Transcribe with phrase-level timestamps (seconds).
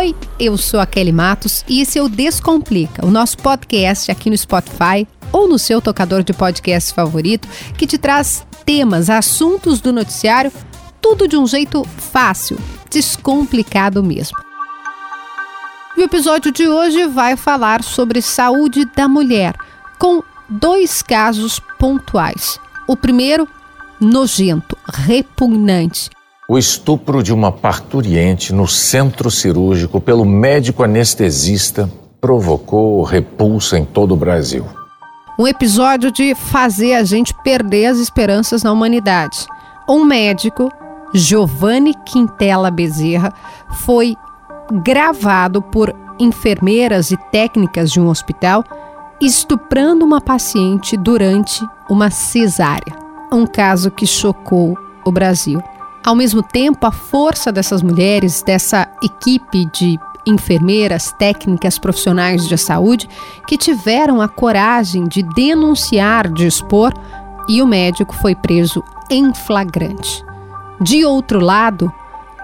[0.00, 4.30] Oi, eu sou a Kelly Matos e esse é o Descomplica, o nosso podcast aqui
[4.30, 9.92] no Spotify ou no seu tocador de podcast favorito, que te traz temas, assuntos do
[9.92, 10.50] noticiário,
[11.02, 12.58] tudo de um jeito fácil,
[12.90, 14.38] descomplicado mesmo.
[15.94, 19.54] E o episódio de hoje vai falar sobre saúde da mulher,
[19.98, 22.58] com dois casos pontuais.
[22.88, 23.46] O primeiro,
[24.00, 26.08] nojento, repugnante,
[26.50, 31.88] o estupro de uma parturiente no centro cirúrgico pelo médico anestesista
[32.20, 34.66] provocou repulsa em todo o Brasil.
[35.38, 39.46] Um episódio de fazer a gente perder as esperanças na humanidade.
[39.88, 40.72] Um médico,
[41.14, 43.32] Giovanni Quintela Bezerra,
[43.70, 44.16] foi
[44.82, 48.64] gravado por enfermeiras e técnicas de um hospital
[49.20, 52.92] estuprando uma paciente durante uma cesárea.
[53.32, 55.62] Um caso que chocou o Brasil.
[56.04, 63.08] Ao mesmo tempo, a força dessas mulheres, dessa equipe de enfermeiras, técnicas, profissionais de saúde
[63.46, 66.92] que tiveram a coragem de denunciar, de expor,
[67.48, 70.24] e o médico foi preso em flagrante.
[70.80, 71.92] De outro lado,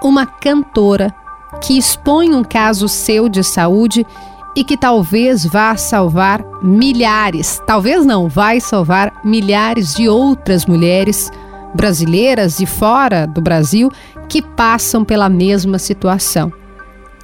[0.02, 1.14] uma cantora
[1.62, 4.06] que expõe um caso seu de saúde
[4.54, 11.30] e que talvez vá salvar milhares, talvez não, vai salvar milhares de outras mulheres
[11.74, 13.90] brasileiras e fora do Brasil
[14.28, 16.52] que passam pela mesma situação.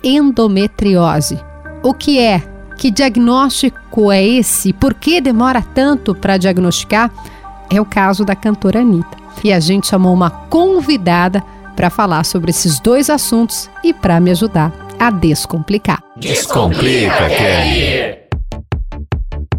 [0.03, 1.39] Endometriose.
[1.83, 2.43] O que é?
[2.77, 4.73] Que diagnóstico é esse?
[4.73, 7.11] Por que demora tanto para diagnosticar?
[7.71, 9.17] É o caso da cantora Anitta.
[9.43, 11.43] E a gente chamou uma convidada
[11.75, 16.03] para falar sobre esses dois assuntos e para me ajudar a descomplicar.
[16.17, 18.22] Descomplica, Kelly!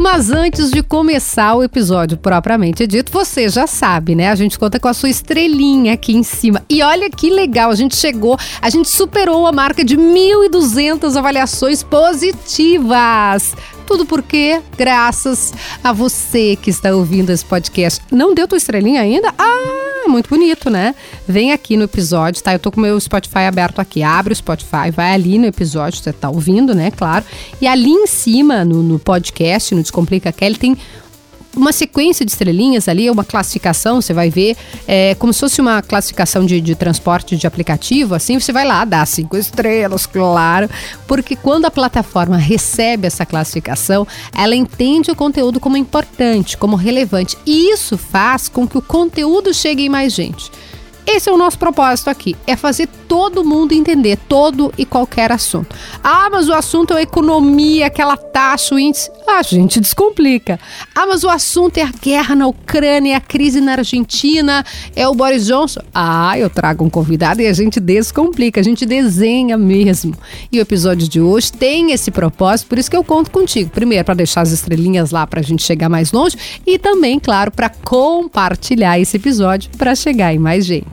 [0.04, 4.28] Mas antes de começar o episódio propriamente dito, você já sabe, né?
[4.28, 6.62] A gente conta com a sua estrelinha aqui em cima.
[6.70, 11.84] E olha que legal, a gente chegou, a gente superou a marca de 1.200 avaliações
[11.84, 13.56] positivas.
[13.86, 15.54] Tudo porque, graças
[15.84, 18.02] a você que está ouvindo esse podcast.
[18.12, 19.34] Não deu tua estrelinha ainda?
[19.38, 19.84] Ah!
[20.08, 20.94] muito bonito, né?
[21.28, 22.54] Vem aqui no episódio, tá?
[22.54, 24.04] Eu tô com meu Spotify aberto aqui.
[24.04, 26.92] Abre o Spotify, vai ali no episódio, você tá ouvindo, né?
[26.92, 27.26] Claro.
[27.62, 30.78] E ali em cima, no, no podcast, no Descomplica Kelly, tem
[31.56, 34.56] uma sequência de estrelinhas ali, uma classificação, você vai ver,
[34.88, 38.84] é, como se fosse uma classificação de, de transporte de aplicativo, assim, você vai lá,
[38.86, 40.70] dá cinco estrelas, claro,
[41.08, 47.38] porque quando a plataforma recebe essa classificação, ela entende o conteúdo como importante, como relevante,
[47.46, 50.52] e isso faz com que o conteúdo chegue em mais gente.
[51.06, 55.76] Esse é o nosso propósito aqui, é fazer todo mundo entender todo e qualquer assunto.
[56.04, 59.12] Ah, mas o assunto é economia, aquela taxa, o índice.
[59.28, 60.60] A gente descomplica.
[60.96, 64.66] Ah, mas o assunto é a guerra na Ucrânia, a crise na Argentina,
[64.96, 65.82] é o Boris Johnson.
[65.94, 70.16] Ah, eu trago um convidado e a gente descomplica, a gente desenha mesmo.
[70.52, 73.70] E o episódio de hoje tem esse propósito, por isso que eu conto contigo.
[73.70, 77.52] Primeiro, para deixar as estrelinhas lá para a gente chegar mais longe e também, claro,
[77.52, 80.93] para compartilhar esse episódio para chegar em mais gente.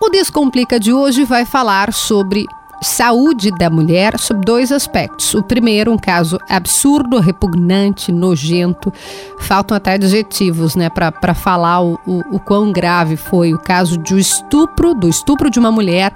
[0.00, 2.46] O Descomplica de hoje vai falar sobre
[2.82, 5.34] saúde da mulher sob dois aspectos.
[5.34, 8.92] O primeiro, um caso absurdo, repugnante, nojento.
[9.40, 14.18] Faltam até adjetivos, né, para falar o, o, o quão grave foi o caso de
[14.18, 16.12] estupro, do estupro de uma mulher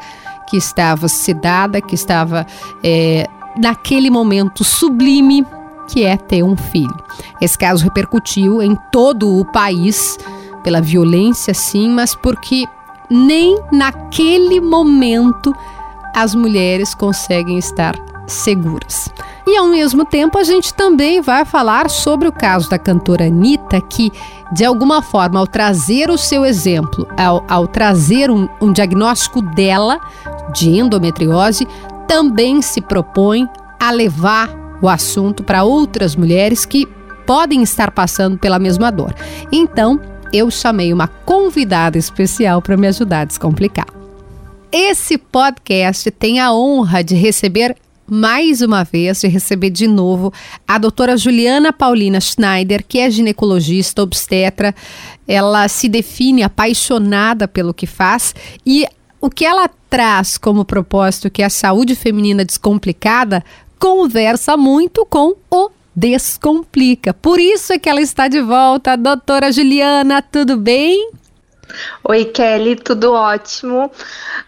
[0.49, 2.47] que estava sedada, que estava
[2.83, 3.27] é,
[3.57, 5.47] naquele momento sublime
[5.89, 6.97] que é ter um filho.
[7.41, 10.17] Esse caso repercutiu em todo o país
[10.61, 12.67] pela violência, sim, mas porque
[13.11, 15.55] nem naquele momento
[16.15, 17.95] as mulheres conseguem estar
[18.27, 19.11] seguras.
[19.47, 23.81] E ao mesmo tempo, a gente também vai falar sobre o caso da cantora Anitta,
[23.81, 24.13] que,
[24.53, 29.99] de alguma forma, ao trazer o seu exemplo, ao, ao trazer um, um diagnóstico dela
[30.55, 31.67] de endometriose,
[32.07, 33.49] também se propõe
[33.79, 34.51] a levar
[34.81, 36.87] o assunto para outras mulheres que
[37.27, 39.15] podem estar passando pela mesma dor.
[39.53, 40.01] Então,
[40.33, 43.87] eu chamei uma convidada especial para me ajudar a descomplicar.
[44.73, 47.77] Esse podcast tem a honra de receber
[48.07, 50.33] mais uma vez, de receber de novo
[50.67, 54.75] a doutora Juliana Paulina Schneider, que é ginecologista, obstetra.
[55.27, 58.35] Ela se define apaixonada pelo que faz
[58.67, 58.87] e
[59.21, 63.45] o que ela traz como propósito, que é a saúde feminina descomplicada,
[63.79, 67.13] conversa muito com o Descomplica.
[67.13, 68.97] Por isso é que ela está de volta.
[68.97, 71.11] Doutora Juliana, tudo bem?
[72.05, 73.91] Oi, Kelly, tudo ótimo.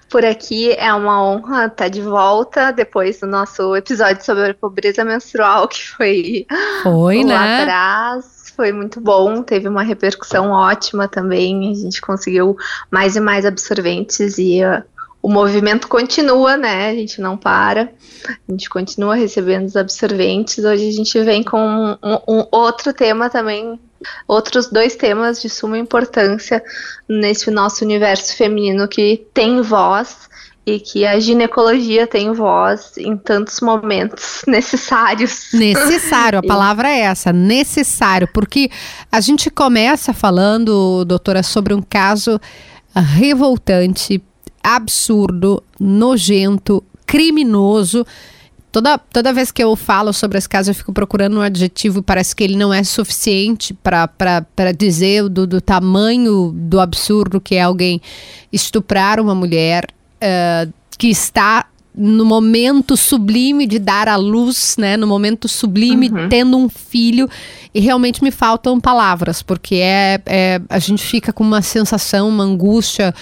[0.08, 5.04] Por aqui é uma honra estar de volta depois do nosso episódio sobre a pobreza
[5.04, 6.46] menstrual, que foi,
[6.82, 7.62] foi lá né?
[7.62, 8.52] atrás.
[8.54, 11.70] Foi muito bom, teve uma repercussão ótima também.
[11.70, 12.56] A gente conseguiu
[12.90, 14.82] mais e mais absorventes e uh,
[15.22, 16.90] o movimento continua, né?
[16.90, 17.92] A gente não para,
[18.26, 20.64] a gente continua recebendo os absorventes.
[20.64, 23.78] Hoje a gente vem com um, um outro tema também,
[24.26, 26.62] outros dois temas de suma importância
[27.08, 30.28] nesse nosso universo feminino que tem voz
[30.64, 35.50] e que a ginecologia tem voz em tantos momentos necessários.
[35.52, 38.70] Necessário, a palavra é essa, necessário, porque
[39.10, 42.40] a gente começa falando, doutora, sobre um caso
[42.94, 44.22] revoltante,
[44.62, 48.06] absurdo, nojento, criminoso.
[48.70, 52.02] Toda, toda vez que eu falo sobre esse caso, eu fico procurando um adjetivo e
[52.02, 57.62] parece que ele não é suficiente para dizer do, do tamanho do absurdo que é
[57.62, 58.00] alguém
[58.50, 59.84] estuprar uma mulher
[60.22, 64.96] uh, que está no momento sublime de dar à luz, né?
[64.96, 66.28] No momento sublime, uhum.
[66.28, 67.28] tendo um filho.
[67.74, 72.44] E realmente me faltam palavras, porque é, é, a gente fica com uma sensação, uma
[72.44, 73.14] angústia.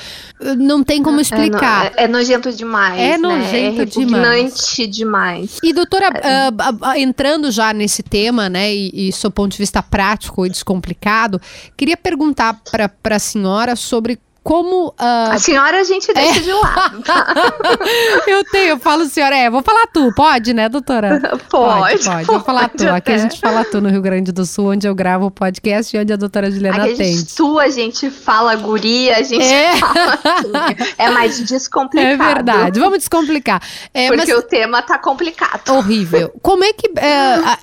[0.58, 1.92] Não tem como explicar.
[1.96, 2.98] É, no, é nojento demais.
[3.00, 3.18] É né?
[3.18, 4.76] nojento é demais.
[4.88, 5.58] demais.
[5.62, 9.82] E, doutora, uh, uh, entrando já nesse tema, né, e, e do ponto de vista
[9.82, 11.40] prático e descomplicado,
[11.76, 14.88] queria perguntar para a senhora sobre como.
[14.88, 15.32] Uh...
[15.32, 16.42] A senhora a gente deixa é.
[16.42, 17.02] de lado.
[17.02, 17.34] Tá?
[18.26, 21.20] eu tenho, eu falo senhora, é, vou falar tu, pode, né, doutora?
[21.50, 22.04] Pode, pode.
[22.04, 22.24] pode.
[22.26, 22.88] Vou falar tu.
[22.88, 25.94] Aqui a gente fala tu no Rio Grande do Sul, onde eu gravo o podcast
[25.94, 27.22] e onde a doutora Juliana Aqui atende.
[27.22, 29.76] A tu, a gente fala guria, a gente é.
[29.76, 30.14] fala.
[30.14, 32.22] Assim, é mais descomplicado.
[32.22, 33.60] É verdade, vamos descomplicar.
[33.92, 34.38] É, Porque mas...
[34.38, 35.70] o tema tá complicado.
[35.70, 36.32] Horrível.
[36.40, 36.90] Como é que.
[36.96, 37.58] É, a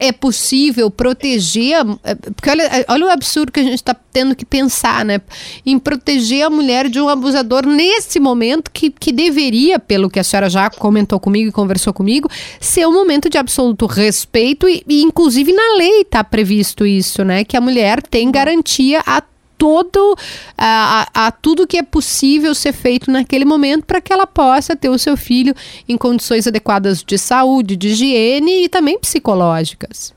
[0.00, 1.76] é possível proteger.
[2.02, 5.20] É, porque olha, é, olha o absurdo que a gente está tendo que pensar, né?
[5.64, 10.24] Em proteger a mulher de um abusador nesse momento que, que deveria, pelo que a
[10.24, 15.02] senhora já comentou comigo e conversou comigo, ser um momento de absoluto respeito e, e
[15.02, 17.44] inclusive na lei está previsto isso, né?
[17.44, 19.22] Que a mulher tem garantia a
[19.60, 20.16] todo
[20.56, 24.74] a, a, a, tudo que é possível ser feito naquele momento para que ela possa
[24.74, 25.54] ter o seu filho
[25.86, 30.14] em condições adequadas de saúde, de higiene e também psicológicas.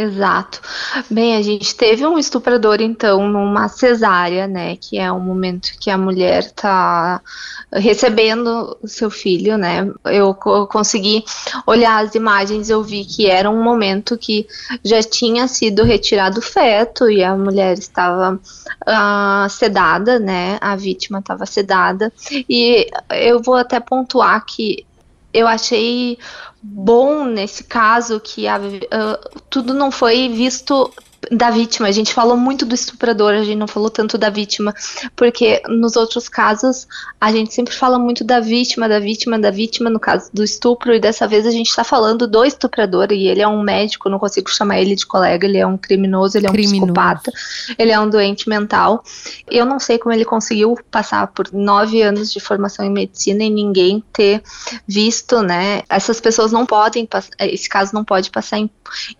[0.00, 0.60] Exato.
[1.10, 4.76] Bem, a gente teve um estuprador, então, numa cesárea, né?
[4.76, 7.20] Que é um momento que a mulher tá
[7.72, 9.92] recebendo o seu filho, né?
[10.04, 11.24] Eu consegui
[11.66, 14.46] olhar as imagens, eu vi que era um momento que
[14.84, 20.58] já tinha sido retirado o feto e a mulher estava uh, sedada, né?
[20.60, 22.12] A vítima estava sedada.
[22.48, 24.86] E eu vou até pontuar que
[25.32, 26.18] eu achei
[26.62, 30.92] bom nesse caso que a, uh, tudo não foi visto
[31.30, 31.88] da vítima.
[31.88, 34.74] A gente falou muito do estuprador, a gente não falou tanto da vítima,
[35.16, 36.86] porque nos outros casos
[37.20, 40.94] a gente sempre fala muito da vítima, da vítima, da vítima, no caso do estupro,
[40.94, 44.18] e dessa vez a gente está falando do estuprador, e ele é um médico, não
[44.18, 46.92] consigo chamar ele de colega, ele é um criminoso, ele é um criminoso.
[46.92, 47.32] psicopata,
[47.78, 49.02] ele é um doente mental.
[49.50, 53.50] Eu não sei como ele conseguiu passar por nove anos de formação em medicina e
[53.50, 54.42] ninguém ter
[54.86, 55.82] visto, né?
[55.88, 57.08] Essas pessoas não podem,
[57.40, 58.58] esse caso não pode passar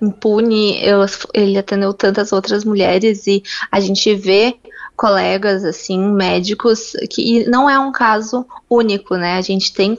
[0.01, 1.05] impune, eu,
[1.35, 4.57] ele atendeu tantas outras mulheres e a gente vê
[4.97, 9.37] colegas assim médicos que não é um caso único né?
[9.37, 9.97] A gente tem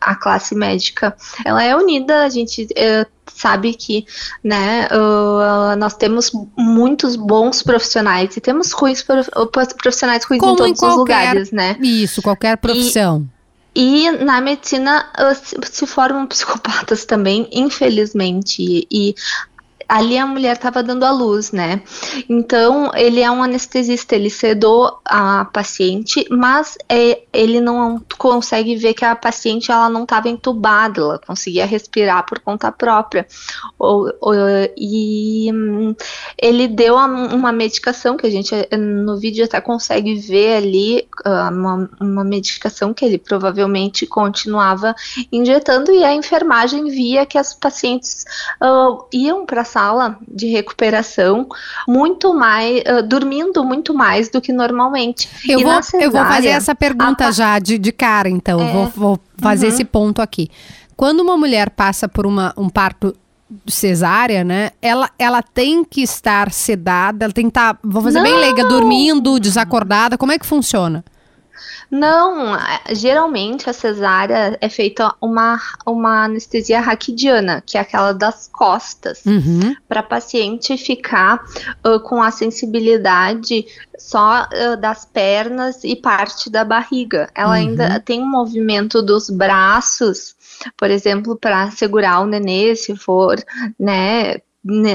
[0.00, 1.14] a classe médica
[1.44, 4.06] ela é unida a gente uh, sabe que
[4.42, 4.88] né
[5.78, 9.04] nós temos muitos bons profissionais e temos ruins
[9.82, 11.76] profissionais ruins Como em todos qualquer, os lugares né?
[11.80, 13.28] Isso qualquer profissão.
[13.74, 15.06] E, e na medicina
[15.64, 18.86] se formam psicopatas também, infelizmente.
[18.90, 19.14] E
[19.88, 21.82] ali a mulher estava dando à luz, né?
[22.28, 28.94] Então, ele é um anestesista, ele sedou a paciente, mas é, ele não consegue ver
[28.94, 33.26] que a paciente ela não estava entubada, ela conseguia respirar por conta própria.
[33.78, 34.34] Ou, ou,
[34.76, 35.94] e hum,
[36.40, 41.90] ele deu uma medicação que a gente no vídeo até consegue ver ali, ah, uma,
[42.00, 44.94] uma medicação que ele provavelmente continuava
[45.30, 48.24] injetando e a enfermagem via que as pacientes
[48.62, 51.46] uh, iam para sala de recuperação
[51.86, 55.28] muito mais, uh, dormindo muito mais do que normalmente.
[55.46, 57.30] Eu, vou, cesárea, eu vou fazer essa pergunta a...
[57.30, 58.58] já de, de cara, então.
[58.58, 58.72] É.
[58.72, 59.72] Vou, vou fazer uhum.
[59.74, 60.48] esse ponto aqui.
[60.96, 63.14] Quando uma mulher passa por uma, um parto
[63.68, 64.70] cesárea, né?
[64.80, 68.24] Ela, ela tem que estar sedada, ela tem que estar, tá, vou fazer Não.
[68.24, 70.16] bem leiga, dormindo, desacordada.
[70.16, 71.04] Como é que funciona?
[71.90, 72.58] Não,
[72.92, 79.74] geralmente a cesárea é feita uma, uma anestesia raquidiana, que é aquela das costas, uhum.
[79.88, 81.44] para paciente ficar
[81.86, 83.66] uh, com a sensibilidade
[83.98, 87.28] só uh, das pernas e parte da barriga.
[87.34, 87.54] Ela uhum.
[87.54, 90.34] ainda tem um movimento dos braços,
[90.76, 93.36] por exemplo, para segurar o nenê, se for,
[93.78, 94.36] né,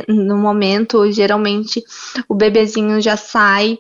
[0.08, 1.82] no momento, geralmente
[2.28, 3.80] o bebezinho já sai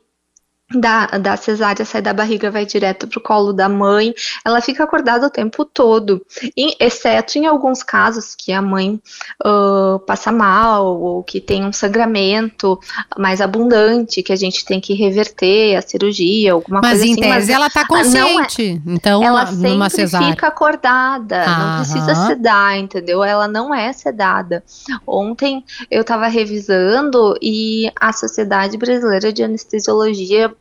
[0.74, 4.14] da, da cesárea sai da barriga, vai direto pro colo da mãe,
[4.46, 6.26] ela fica acordada o tempo todo,
[6.56, 9.00] e, exceto em alguns casos que a mãe
[9.46, 12.80] uh, passa mal, ou que tem um sangramento
[13.18, 17.22] mais abundante, que a gente tem que reverter a cirurgia, alguma mas coisa em assim.
[17.22, 23.24] Tese, ela tá consciente, é, então ela numa fica acordada, não precisa sedar, entendeu?
[23.24, 24.64] Ela não é sedada.
[25.06, 30.54] Ontem eu tava revisando e a Sociedade Brasileira de Anestesiologia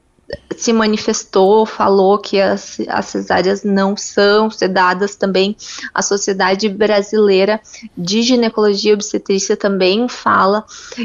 [0.57, 5.57] se manifestou, falou que as, as cesáreas não são sedadas também.
[5.95, 7.61] A Sociedade Brasileira
[7.97, 10.65] de Ginecologia e Obstetrícia também fala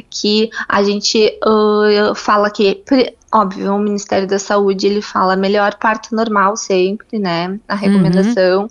[0.10, 2.84] que a gente uh, fala que
[3.34, 7.60] óbvio, o Ministério da Saúde ele fala melhor parto normal sempre, né?
[7.68, 8.68] A recomendação.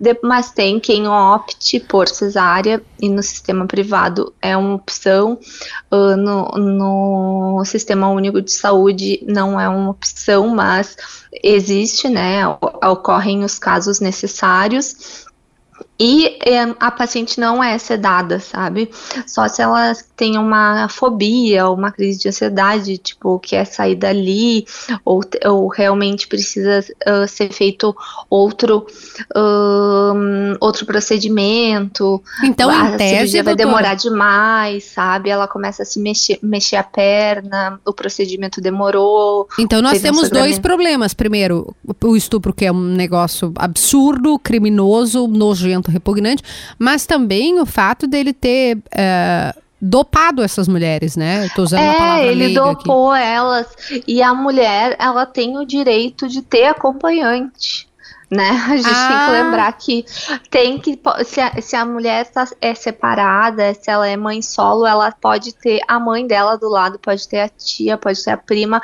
[0.00, 5.38] De- mas tem quem opte por cesárea e no sistema privado é uma opção.
[5.90, 6.48] Uh, no,
[7.56, 10.96] no sistema único de saúde não é uma opção, mas
[11.42, 12.46] existe, né?
[12.84, 15.26] Ocorrem os casos necessários.
[16.00, 18.90] E eh, a paciente não é sedada, sabe?
[19.26, 24.64] Só se ela tem uma fobia, uma crise de ansiedade, tipo, quer sair dali,
[25.04, 27.96] ou, ou realmente precisa ah, ser feito
[28.30, 28.86] outro,
[29.34, 32.22] ahn, outro procedimento.
[32.44, 35.30] Então, a em tese, cirurgia vai doutora, demorar demais, sabe?
[35.30, 39.48] Ela começa a se mexer, mexer a perna, o procedimento demorou.
[39.58, 41.14] Então nós um temos dois problemas.
[41.14, 41.74] Primeiro,
[42.04, 46.42] o estupro que é um negócio absurdo, criminoso, nojento, repugnante,
[46.78, 51.46] mas também o fato dele ter eh, dopado essas mulheres, né?
[51.46, 52.74] Eu tô usando a palavra É, ele leiga aqui.
[52.84, 53.66] dopou elas
[54.06, 57.86] e a mulher, ela tem o direito de ter acompanhante.
[58.30, 58.50] Né?
[58.68, 59.24] A gente tem Ah.
[59.26, 60.04] que lembrar que
[60.50, 64.84] tem que se a, se a mulher tá, é separada, se ela é mãe solo,
[64.86, 68.36] ela pode ter a mãe dela do lado, pode ter a tia, pode ter a
[68.36, 68.82] prima.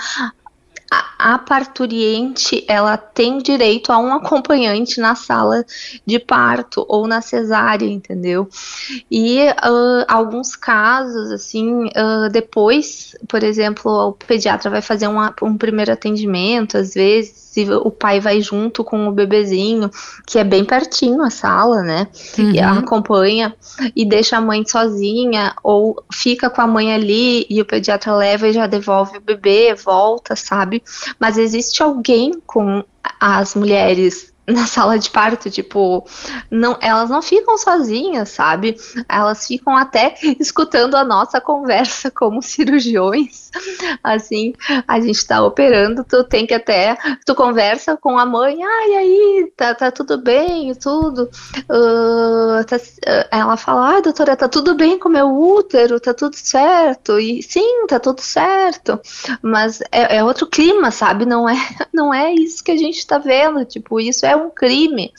[1.19, 5.65] A, parturiente, ela tem direito a um acompanhante na sala
[6.07, 8.49] de parto ou na cesárea, entendeu?
[9.11, 15.57] E ah, alguns casos, assim, ah, depois, por exemplo, o pediatra vai fazer uma- um
[15.57, 19.91] primeiro atendimento, às vezes, e o pai vai junto com o bebezinho,
[20.27, 22.09] que é bem pertinho a sala, né?
[22.39, 22.79] E Uhum.
[22.79, 23.55] acompanha
[23.95, 28.49] e deixa a mãe sozinha, ou fica com a mãe ali e o pediatra leva
[28.49, 30.83] e já devolve o bebê, volta, sabe?
[31.19, 32.85] Mas existe alguém com
[33.21, 36.07] as mulheres na sala de parto, tipo,
[36.51, 38.77] não, elas não ficam sozinhas, sabe?
[39.09, 43.44] Elas ficam até escutando a nossa conversa como cirurgiões.
[44.03, 44.53] Assim,
[44.87, 46.97] a gente tá operando, tu tem que até,
[47.27, 51.29] tu conversa com a mãe, ai, aí, tá, tá tudo bem, tudo.
[51.69, 52.77] Ah, tá-
[53.31, 57.19] ah, ela fala, ai, doutora, tá tudo bem com meu útero, tá tudo certo.
[57.19, 59.01] E sim, tá tudo certo.
[59.43, 61.25] Mas é, é outro clima, sabe?
[61.27, 61.55] Não é,
[61.93, 63.65] não é isso que a gente tá vendo.
[63.65, 65.13] Tipo, isso é um crime.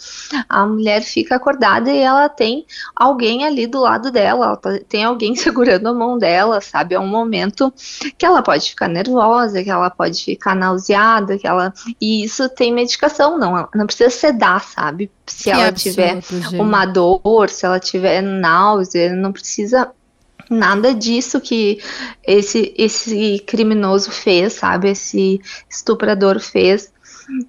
[0.49, 2.65] A mulher fica acordada e ela tem
[2.95, 6.95] alguém ali do lado dela, ela tá- tem alguém segurando a mão dela, sabe?
[6.95, 7.73] É um momento
[8.17, 11.73] que ela pode ficar nervosa, que ela pode ficar nauseada, que ela.
[11.99, 15.11] E isso tem medicação, não, não precisa sedar, sabe?
[15.25, 16.55] Se Que ela absurdo, tiver gente.
[16.59, 19.91] uma dor, se ela tiver náusea, não precisa
[20.49, 21.79] nada disso que
[22.23, 24.89] esse esse criminoso fez, sabe?
[24.89, 26.91] Esse estuprador fez.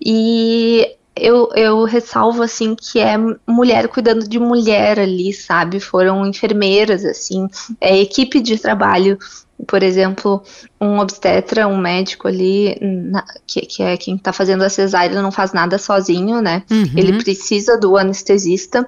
[0.04, 5.80] E eu, eu ressalvo assim que é mulher cuidando de mulher ali, sabe?
[5.80, 7.48] Foram enfermeiras assim,
[7.80, 9.18] é equipe de trabalho.
[9.66, 10.42] Por exemplo,
[10.78, 15.32] um obstetra, um médico ali, na- que, que é quem tá fazendo a cesárea, não
[15.32, 16.62] faz nada sozinho, né?
[16.70, 16.84] Uhum.
[16.94, 18.86] Ele precisa do anestesista.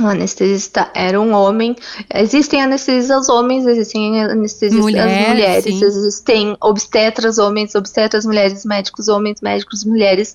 [0.00, 1.76] O anestesista era um homem.
[2.12, 5.84] Existem anestesistas homens, existem anestesistas Mulher, mulheres, sim.
[5.84, 10.34] existem obstetras homens, obstetras mulheres, médicos homens, médicos mulheres.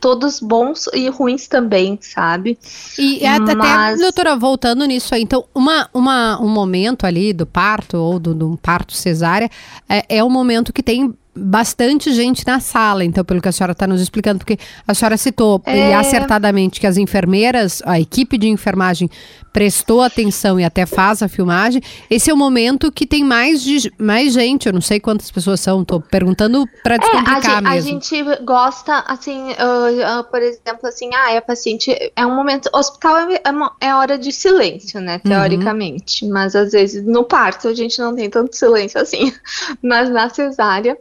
[0.00, 2.56] Todos bons e ruins também, sabe?
[2.96, 7.44] E a- até, Mas- doutora, voltando nisso aí, então, uma, uma, um momento ali do
[7.46, 9.50] parto ou do, do parto cesárea
[9.88, 13.72] é, é um momento que tem bastante gente na sala, então, pelo que a senhora
[13.72, 15.94] está nos explicando, porque a senhora citou e É.
[15.94, 19.08] acertadamente que as enfermeiras, a equipe de enfermagem
[19.52, 21.82] prestou atenção e até faz a filmagem.
[22.08, 25.60] Esse é o momento que tem mais, de, mais gente, eu não sei quantas pessoas
[25.60, 27.90] são, tô perguntando para É, a, descomplicar gen- a mesmo.
[27.90, 32.68] gente gosta, assim, ah, ah, por exemplo, assim, ah, a paciente é um momento.
[32.72, 35.20] Hospital é, é, uma- é hora de silêncio, né?
[35.24, 35.30] Uhum.
[35.30, 36.26] Teoricamente.
[36.28, 39.32] Mas às vezes no parto a gente não tem tanto silêncio assim.
[39.82, 40.96] Mas na cesárea.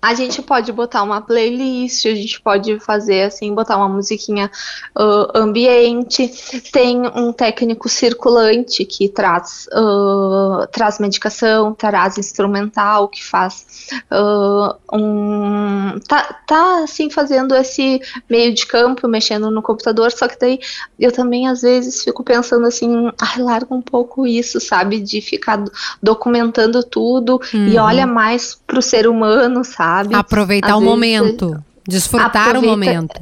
[0.00, 4.50] A gente pode botar uma playlist, a gente pode fazer assim, botar uma musiquinha
[4.96, 6.28] uh, ambiente.
[6.72, 13.66] Tem um técnico circulante que traz, uh, traz medicação, traz instrumental, que faz
[14.12, 15.98] uh, um.
[16.06, 20.60] Tá, tá assim fazendo esse meio de campo, mexendo no computador, só que daí
[20.98, 25.00] eu também às vezes fico pensando assim, ai, larga um pouco isso, sabe?
[25.00, 25.64] De ficar
[26.02, 27.68] documentando tudo uhum.
[27.68, 30.14] e olha mais pro ser humano, sabe?
[30.14, 33.20] Aproveitar Às o momento, desfrutar o momento.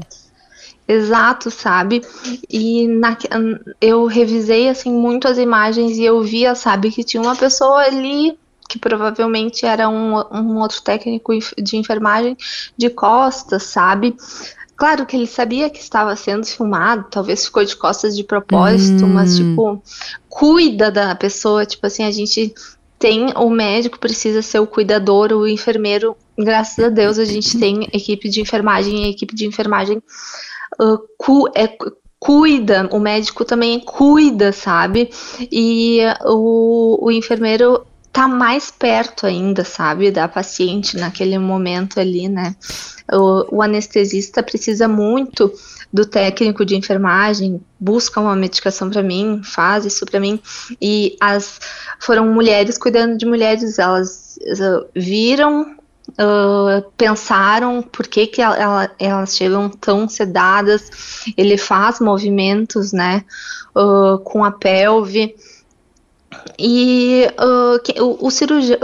[0.86, 2.02] Exato, sabe?
[2.50, 3.16] E na,
[3.80, 8.36] eu revisei assim muito as imagens e eu via, sabe, que tinha uma pessoa ali
[8.68, 12.36] que provavelmente era um, um outro técnico de enfermagem
[12.76, 14.16] de costas, sabe?
[14.74, 19.08] Claro que ele sabia que estava sendo filmado, talvez ficou de costas de propósito, hum.
[19.08, 19.80] mas tipo,
[20.28, 22.54] cuida da pessoa, tipo assim, a gente
[22.98, 26.16] tem o médico precisa ser o cuidador, o enfermeiro.
[26.38, 30.02] Graças a Deus a gente tem equipe de enfermagem, e a equipe de enfermagem
[30.80, 31.76] uh, cu, é,
[32.18, 35.10] cuida, o médico também cuida, sabe?
[35.50, 42.54] E o, o enfermeiro tá mais perto ainda, sabe, da paciente naquele momento ali, né?
[43.10, 45.52] O, o anestesista precisa muito
[45.92, 50.40] do técnico de enfermagem, busca uma medicação para mim, faz isso para mim.
[50.80, 51.58] E as
[51.98, 55.76] foram mulheres cuidando de mulheres, elas uh, viram
[56.10, 60.90] Uh, pensaram por que, que ela, ela, elas chegam tão sedadas.
[61.36, 63.24] Ele faz movimentos, né,
[63.74, 65.34] uh, com a pelve.
[66.58, 68.78] E uh, o, o cirurgião,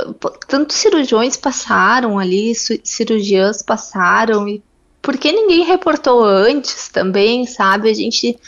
[0.46, 4.62] tantos cirurgiões passaram ali, cirurgiãs passaram e
[5.00, 7.88] por que ninguém reportou antes também, sabe?
[7.90, 8.38] A gente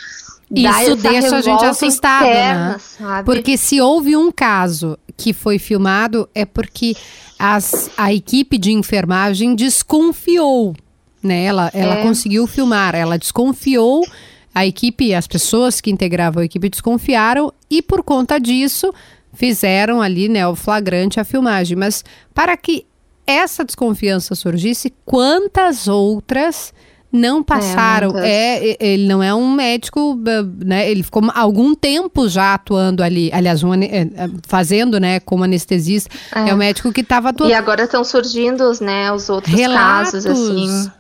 [0.52, 2.78] isso deixa a gente assustado, interna, né?
[2.78, 3.24] Sabe?
[3.24, 6.96] Porque se houve um caso que foi filmado, é porque
[7.42, 10.76] as, a equipe de enfermagem desconfiou,
[11.22, 11.44] né?
[11.44, 12.02] Ela, ela é.
[12.02, 14.06] conseguiu filmar, ela desconfiou,
[14.54, 18.92] a equipe, as pessoas que integravam a equipe desconfiaram e por conta disso
[19.32, 21.78] fizeram ali, né, o flagrante a filmagem.
[21.78, 22.04] Mas
[22.34, 22.84] para que
[23.26, 26.74] essa desconfiança surgisse, quantas outras
[27.12, 28.16] não passaram.
[28.18, 30.18] É, é, ele não é um médico,
[30.64, 30.90] né?
[30.90, 34.08] Ele ficou algum tempo já atuando ali, aliás, um, é, é,
[34.46, 36.10] fazendo, né, como anestesista.
[36.34, 37.52] É, é um médico que estava atuando.
[37.52, 40.12] E agora estão surgindo, né, os outros Relatos.
[40.12, 40.90] casos, assim.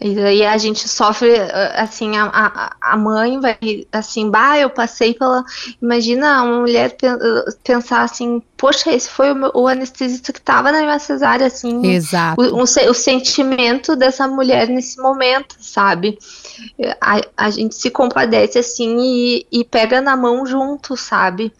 [0.00, 1.34] E daí a gente sofre,
[1.74, 3.58] assim, a, a, mãe vai,
[3.92, 5.44] assim, bah, eu passei pela.
[5.80, 6.96] Imagina uma mulher
[7.62, 11.86] pensar assim, poxa, esse foi o, o anestesista que estava na minha cesárea, assim.
[11.86, 12.40] Exato.
[12.40, 16.18] O, o, o, sentimento dessa mulher nesse momento, sabe?
[16.98, 21.52] A, a gente se compadece, assim, e, e pega na mão junto, sabe?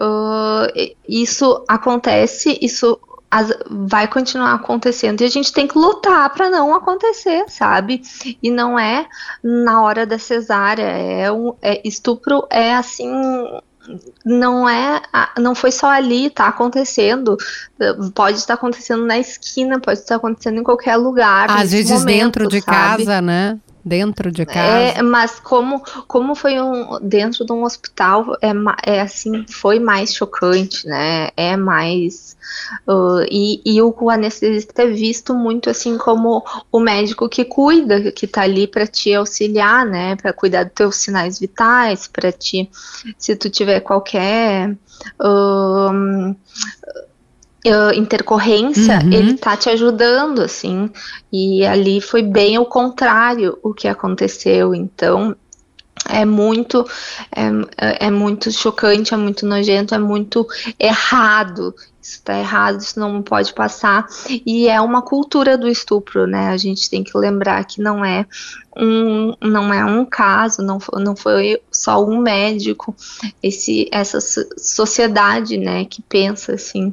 [0.00, 3.00] Uh, isso acontece, isso
[3.34, 8.00] as, vai continuar acontecendo e a gente tem que lutar para não acontecer, sabe?
[8.40, 9.06] E não é
[9.42, 13.10] na hora da cesárea, é, um, é estupro é assim
[14.24, 15.02] não é,
[15.38, 17.36] não foi só ali, tá acontecendo.
[18.14, 21.50] Pode estar acontecendo na esquina, pode estar acontecendo em qualquer lugar.
[21.50, 23.04] Às vezes momento, dentro de sabe?
[23.04, 23.58] casa, né?
[23.84, 24.98] Dentro de casa.
[24.98, 28.52] É, mas como, como foi um, dentro de um hospital, é,
[28.84, 31.28] é assim, foi mais chocante, né?
[31.36, 32.36] É mais.
[32.88, 38.26] Uh, e, e o anestesista é visto muito assim como o médico que cuida, que
[38.26, 40.16] tá ali para te auxiliar, né?
[40.16, 42.70] Para cuidar dos teus sinais vitais, para te.
[43.18, 44.76] Se tu tiver qualquer.
[45.20, 46.34] Uh,
[47.66, 49.12] uh, intercorrência, uhum.
[49.12, 50.90] ele tá te ajudando, assim.
[51.32, 54.74] E ali foi bem o contrário o que aconteceu.
[54.74, 55.34] Então,
[56.08, 56.86] é muito
[57.34, 60.46] é, é muito chocante, é muito nojento, é muito
[60.78, 61.74] errado.
[62.00, 64.06] Isso tá errado, isso não pode passar.
[64.44, 66.48] E é uma cultura do estupro, né?
[66.48, 68.26] A gente tem que lembrar que não é
[68.76, 72.94] um, não é um caso, não foi, não foi só um médico,
[73.42, 74.18] esse, essa
[74.58, 76.92] sociedade, né, que pensa assim.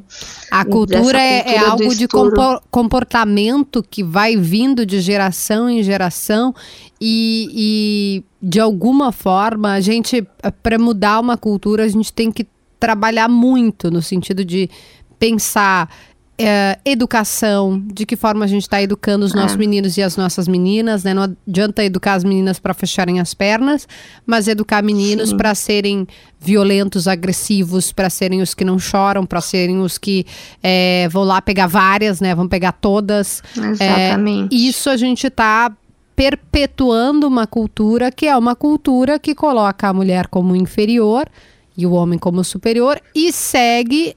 [0.50, 2.06] A cultura, é, é algo de
[2.70, 6.54] comportamento que vai vindo de geração em geração
[7.04, 10.24] e, e de alguma forma a gente,
[10.62, 12.46] para mudar uma cultura, a gente tem que
[12.78, 14.70] trabalhar muito no sentido de
[15.18, 15.88] pensar
[16.38, 19.58] é, educação, de que forma a gente está educando os nossos é.
[19.58, 21.12] meninos e as nossas meninas, né?
[21.12, 23.86] Não adianta educar as meninas para fecharem as pernas,
[24.24, 26.06] mas educar meninos para serem
[26.40, 30.24] violentos, agressivos, para serem os que não choram, para serem os que
[30.62, 32.34] é, vão lá pegar várias, né?
[32.34, 33.42] Vão pegar todas.
[33.56, 34.54] Exatamente.
[34.54, 35.72] É, isso a gente está
[36.14, 41.28] perpetuando uma cultura que é uma cultura que coloca a mulher como inferior
[41.76, 44.16] e o homem como superior e segue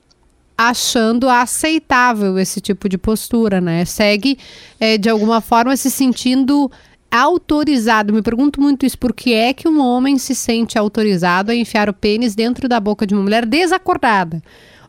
[0.57, 3.83] achando aceitável esse tipo de postura, né?
[3.85, 4.37] Segue
[4.79, 6.71] é, de alguma forma se sentindo
[7.11, 8.13] autorizado.
[8.13, 11.89] Me pergunto muito isso, por que é que um homem se sente autorizado a enfiar
[11.89, 14.41] o pênis dentro da boca de uma mulher desacordada?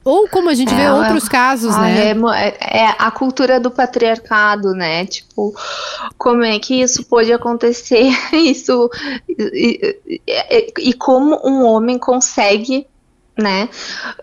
[0.07, 2.13] Ou como a gente é, vê outros casos, ah, né?
[2.13, 5.05] É, é, a cultura do patriarcado, né?
[5.05, 5.53] Tipo,
[6.17, 8.13] como é que isso pode acontecer?
[8.33, 8.89] Isso
[9.29, 12.87] e, e, e como um homem consegue
[13.37, 13.69] né,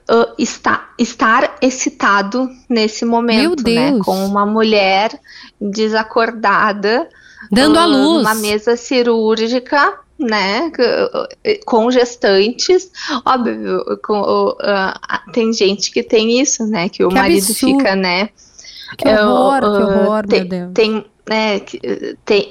[0.10, 5.12] uh, está, estar excitado nesse momento, né, com uma mulher
[5.62, 7.08] desacordada,
[7.52, 10.72] dando uh, à luz, uma mesa cirúrgica, né,
[11.66, 12.92] com gestantes,
[13.26, 17.78] óbvio, com, uh, tem gente que tem isso, né, que o que marido absurdo.
[17.78, 18.30] fica, né,
[18.98, 20.72] que horror, que horror, tem, meu Deus.
[20.74, 21.62] Tem, né,
[22.26, 22.48] tem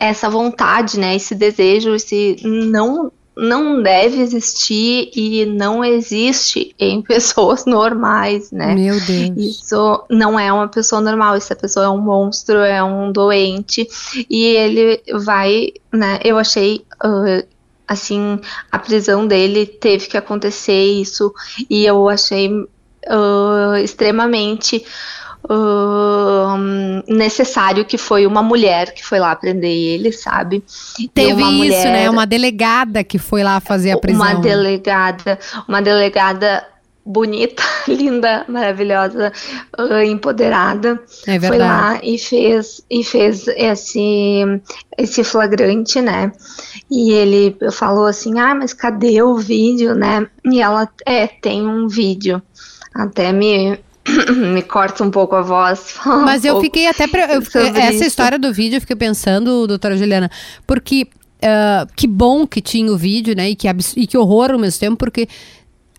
[0.00, 7.64] essa vontade, né, esse desejo, esse não não deve existir e não existe em pessoas
[7.64, 8.74] normais, né?
[8.74, 9.32] Meu Deus.
[9.36, 13.88] Isso não é uma pessoa normal, essa pessoa é um monstro, é um doente
[14.28, 16.20] e ele vai, né?
[16.22, 17.46] Eu achei uh,
[17.86, 18.38] assim
[18.70, 21.32] a prisão dele teve que acontecer isso
[21.68, 24.84] e eu achei uh, extremamente
[25.44, 30.62] uh, necessário que foi uma mulher que foi lá prender ele, sabe?
[31.14, 32.10] Teve isso, mulher, né?
[32.10, 34.20] Uma delegada que foi lá fazer a prisão.
[34.20, 36.66] Uma delegada, uma delegada
[37.04, 39.32] bonita, linda, maravilhosa,
[40.06, 41.00] empoderada.
[41.26, 44.60] É foi lá e fez e fez esse
[44.96, 46.32] esse flagrante, né?
[46.90, 51.88] E ele falou assim: "Ah, mas cadê o vídeo, né?" E ela é, tem um
[51.88, 52.40] vídeo.
[52.94, 53.78] Até me
[54.36, 55.96] me corta um pouco a voz.
[56.04, 57.06] Mas eu fiquei até.
[57.06, 58.04] Pra, eu, essa isso.
[58.04, 60.30] história do vídeo eu fiquei pensando, doutora Juliana,
[60.66, 61.06] porque
[61.42, 63.50] uh, que bom que tinha o vídeo, né?
[63.50, 65.28] E que, e que horror ao mesmo tempo, porque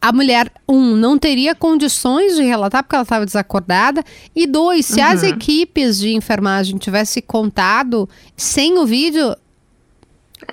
[0.04, 4.04] a mulher, um, não teria condições de relatar porque ela estava desacordada,
[4.36, 5.08] e dois, se uhum.
[5.08, 9.34] as equipes de enfermagem tivessem contado sem o vídeo,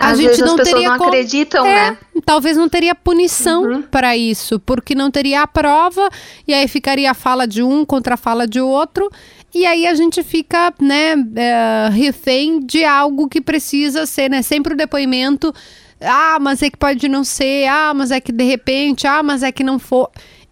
[0.00, 1.98] a Às gente não teria não acreditam, é, né?
[2.24, 3.82] Talvez não teria punição uhum.
[3.82, 6.08] para isso, porque não teria a prova
[6.48, 9.10] e aí ficaria a fala de um contra a fala de outro.
[9.54, 14.40] E aí a gente fica, né, é, refém de algo que precisa ser, né?
[14.40, 15.52] Sempre o depoimento.
[16.00, 17.66] Ah, mas é que pode não ser.
[17.66, 19.06] Ah, mas é que de repente.
[19.06, 20.10] Ah, mas é que não for.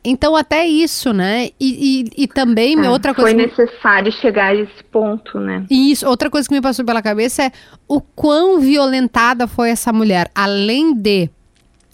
[0.09, 1.51] Então, até isso, né?
[1.61, 3.31] E, e, e também, é, outra coisa.
[3.31, 5.65] Foi necessário chegar a esse ponto, né?
[5.71, 7.53] Isso, outra coisa que me passou pela cabeça é
[7.87, 10.31] o quão violentada foi essa mulher.
[10.35, 11.31] Além de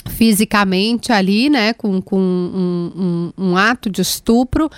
[0.07, 1.73] fisicamente ali, né?
[1.73, 4.71] Com, com um, um, um ato de estupro,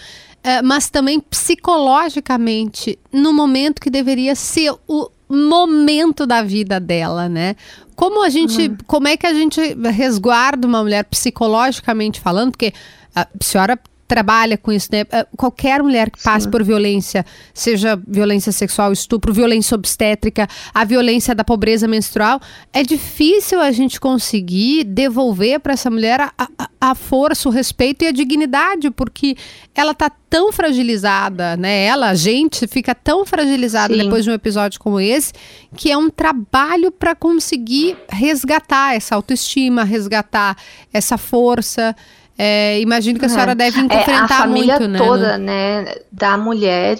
[0.42, 7.56] é, mas também psicologicamente, no momento que deveria ser o momento da vida dela, né?
[7.96, 8.76] Como a gente, uhum.
[8.86, 12.52] como é que a gente resguarda uma mulher psicologicamente falando?
[12.52, 12.72] Porque
[13.16, 15.04] a senhora trabalha com isso, né?
[15.10, 16.50] Ah, qualquer mulher que passe Sim.
[16.50, 22.40] por violência, seja violência sexual, estupro, violência obstétrica, a violência da pobreza menstrual,
[22.72, 28.04] é difícil a gente conseguir devolver para essa mulher a, a, a, força, o respeito
[28.04, 29.36] e a dignidade, porque
[29.74, 31.84] ela tá tão fragilizada, né?
[31.84, 34.04] Ela, a gente, fica tão fragilizada Sim.
[34.04, 35.32] depois de um episódio como esse,
[35.76, 40.56] que é um trabalho para conseguir resgatar essa autoestima, resgatar
[40.92, 41.94] essa força.
[42.38, 44.98] É, imagino que a senhora deve enfrentar é, a família muito, né?
[44.98, 45.94] toda, né?
[46.12, 46.98] Da mulher,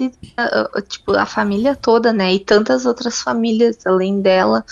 [0.89, 2.33] tipo, a família toda, né?
[2.33, 4.65] E tantas outras famílias além dela.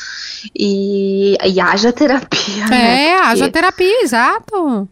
[0.56, 2.66] E, e haja terapia.
[2.68, 2.76] Né?
[2.76, 3.14] É, né?
[3.24, 4.88] haja terapia, exato.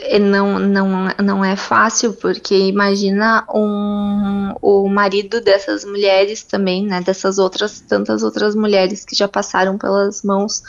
[0.00, 7.00] É, não, não, não é fácil, porque imagina um, o marido dessas mulheres também, né?
[7.00, 10.60] Dessas outras, tantas outras mulheres que já passaram pelas mãos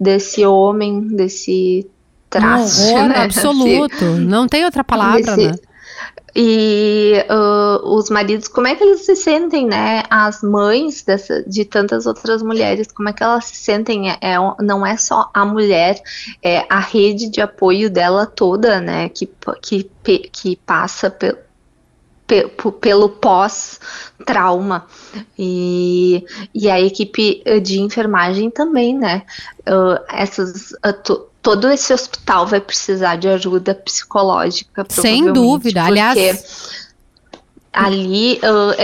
[0.00, 1.86] desse homem, desse
[2.28, 2.82] traço.
[2.82, 3.24] Um horror né?
[3.24, 4.04] absoluto.
[4.18, 5.54] Não tem outra palavra, Esse, né?
[6.40, 10.04] E uh, os maridos, como é que eles se sentem, né?
[10.08, 14.10] As mães dessa, de tantas outras mulheres, como é que elas se sentem?
[14.10, 16.00] É, é, não é só a mulher,
[16.42, 19.08] é a rede de apoio dela toda, né?
[19.08, 19.28] Que,
[19.60, 19.90] que,
[20.30, 21.38] que passa pelo
[22.78, 24.86] pelo pós-trauma.
[25.38, 29.22] E, e a equipe de enfermagem também, né?
[29.60, 34.84] Uh, essas, uh, todo esse hospital vai precisar de ajuda psicológica.
[34.90, 36.76] Sem dúvida, aliás.
[37.72, 38.74] Ali uh,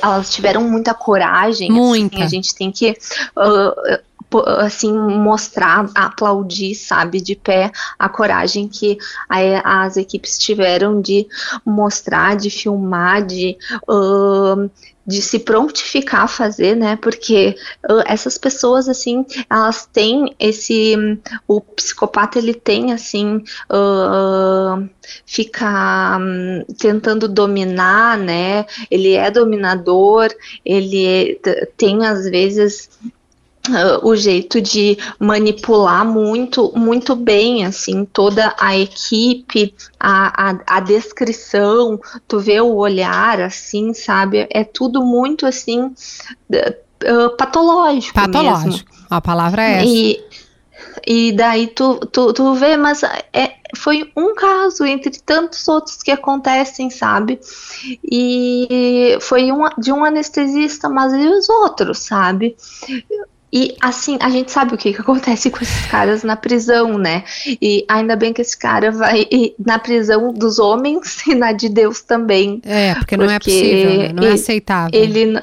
[0.00, 1.72] elas tiveram muita coragem.
[1.72, 2.14] Muita.
[2.14, 2.96] Assim, a gente tem que
[3.36, 3.98] uh,
[4.40, 11.26] assim mostrar, aplaudir, sabe, de pé a coragem que a, as equipes tiveram de
[11.64, 13.56] mostrar, de filmar, de
[13.88, 14.70] uh,
[15.06, 16.96] de se prontificar a fazer, né?
[16.96, 17.56] Porque
[17.88, 20.94] uh, essas pessoas, assim, elas têm esse.
[21.46, 24.88] O psicopata, ele tem, assim, uh,
[25.26, 28.64] fica um, tentando dominar, né?
[28.90, 30.28] Ele é dominador,
[30.64, 31.38] ele
[31.76, 32.88] tem, às vezes,
[33.66, 40.80] Uh, o jeito de manipular muito, muito bem, assim, toda a equipe, a, a, a,
[40.80, 41.98] descrição,
[42.28, 44.46] tu vê o olhar, assim, sabe?
[44.50, 48.86] É tudo muito, assim, uh, patológico Patológico, mesmo.
[49.08, 49.86] a palavra é essa.
[49.86, 50.24] E,
[51.06, 56.10] e daí tu, tu, tu vê, mas é, foi um caso entre tantos outros que
[56.10, 57.40] acontecem, sabe?
[58.04, 62.56] E foi um, de um anestesista, mas e os outros, sabe?
[63.54, 67.22] E assim, a gente sabe o que, que acontece com esses caras na prisão, né?
[67.62, 69.28] E ainda bem que esse cara vai
[69.64, 72.60] na prisão dos homens e na de Deus também.
[72.64, 74.12] É, porque não é possível, né?
[74.12, 75.00] não é aceitável.
[75.00, 75.40] Ele,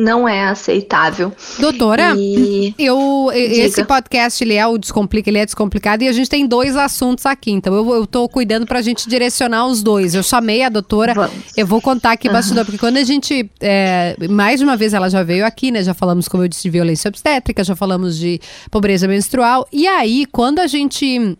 [0.00, 1.32] não é aceitável.
[1.58, 2.74] Doutora, e...
[2.78, 6.74] eu, esse podcast ele é o Descomplica, ele é descomplicado e a gente tem dois
[6.76, 10.14] assuntos aqui, então eu, eu tô cuidando pra gente direcionar os dois.
[10.14, 11.32] Eu chamei a doutora, Vamos.
[11.56, 12.34] eu vou contar aqui uhum.
[12.34, 15.82] bastidor, porque quando a gente, é, mais de uma vez ela já veio aqui, né,
[15.82, 20.24] já falamos, como eu disse, de violência obstétrica, já falamos de pobreza menstrual, e aí,
[20.32, 21.36] quando a gente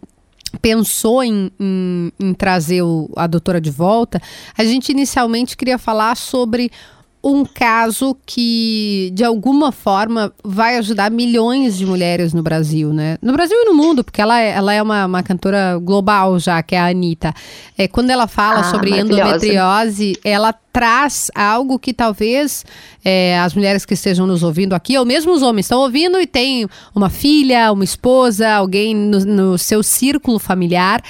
[0.61, 4.21] pensou em, em, em trazer o, a doutora de volta,
[4.57, 6.71] a gente inicialmente queria falar sobre
[7.23, 13.19] um caso que, de alguma forma, vai ajudar milhões de mulheres no Brasil, né?
[13.21, 16.63] No Brasil e no mundo, porque ela é, ela é uma, uma cantora global já,
[16.63, 17.35] que é a Anitta.
[17.77, 22.65] É, quando ela fala ah, sobre endometriose, ela traz algo que talvez
[23.05, 26.27] é, as mulheres que estejam nos ouvindo aqui, ou mesmo os homens estão ouvindo e
[26.27, 31.03] tem uma filha, uma esposa, alguém no, no seu círculo familiar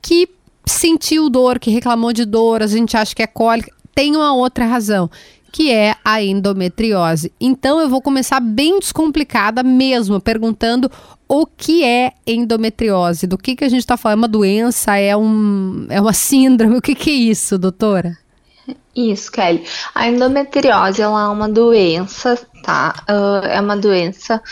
[0.00, 0.28] que
[0.64, 4.64] sentiu dor, que reclamou de dor, a gente acha que é cólica, tem uma outra
[4.64, 5.10] razão
[5.50, 7.32] que é a endometriose.
[7.40, 10.90] Então eu vou começar bem descomplicada mesmo, perguntando
[11.28, 15.16] o que é endometriose, do que, que a gente está falando, é uma doença, é,
[15.16, 18.16] um, é uma síndrome, o que, que é isso, doutora?
[18.96, 19.64] Isso, Kelly.
[19.94, 22.94] A endometriose ela é uma doença, tá?
[23.08, 24.42] Uh, é uma doença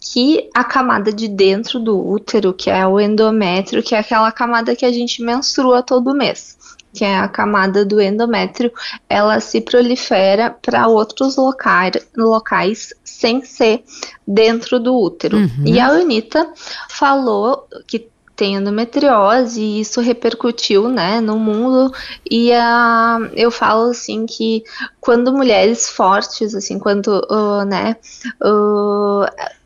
[0.00, 4.76] que a camada de dentro do útero, que é o endométrio, que é aquela camada
[4.76, 6.53] que a gente menstrua todo mês
[6.94, 8.72] que é a camada do endométrio,
[9.08, 13.82] ela se prolifera para outros locais, locais sem ser
[14.26, 15.36] dentro do útero.
[15.36, 15.64] Uhum.
[15.66, 16.48] E a Anitta
[16.88, 21.92] falou que tem endometriose e isso repercutiu, né, no mundo
[22.28, 24.64] e uh, eu falo assim que
[25.00, 27.96] quando mulheres fortes, assim, quando, uh, né,
[28.42, 29.24] uh,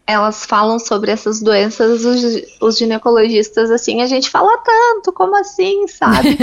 [0.09, 5.87] elas falam sobre essas doenças, os, os, ginecologistas, assim, a gente fala tanto, como assim,
[5.87, 6.39] sabe?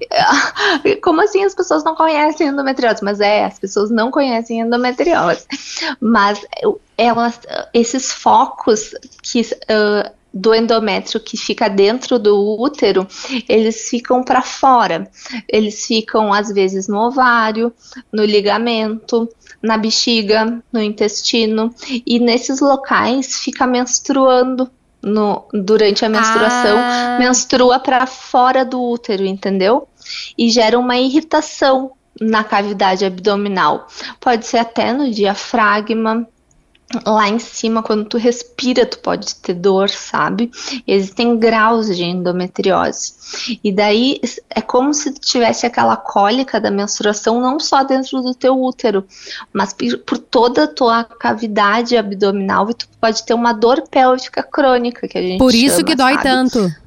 [1.04, 3.04] como assim as pessoas não conhecem endometriose?
[3.04, 5.44] Mas é, as pessoas não conhecem endometriose.
[6.00, 6.40] Mas
[6.96, 7.38] elas,
[7.74, 13.08] esses focos que uh, do endométrio que fica dentro do útero,
[13.48, 15.10] eles ficam para fora.
[15.48, 17.72] Eles ficam às vezes no ovário,
[18.12, 19.26] no ligamento,
[19.62, 21.74] na bexiga, no intestino
[22.06, 24.70] e nesses locais fica menstruando
[25.02, 27.16] no, durante a menstruação, ah.
[27.18, 29.88] menstrua para fora do útero, entendeu?
[30.36, 33.86] E gera uma irritação na cavidade abdominal.
[34.20, 36.26] Pode ser até no diafragma,
[37.04, 40.50] lá em cima, quando tu respira, tu pode ter dor, sabe?
[40.86, 43.58] Existem graus de endometriose.
[43.62, 48.60] E daí é como se tivesse aquela cólica da menstruação não só dentro do teu
[48.60, 49.04] útero,
[49.52, 49.74] mas
[50.06, 55.18] por toda a tua cavidade abdominal e tu pode ter uma dor pélvica crônica que
[55.18, 56.22] a gente Por isso chama, que dói sabe?
[56.22, 56.85] tanto.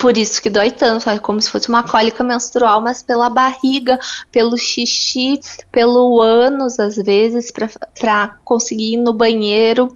[0.00, 4.00] Por isso que dói tanto, é como se fosse uma cólica menstrual, mas pela barriga,
[4.32, 5.38] pelo xixi,
[5.70, 7.52] pelo ânus, às vezes,
[8.00, 9.92] para conseguir ir no banheiro.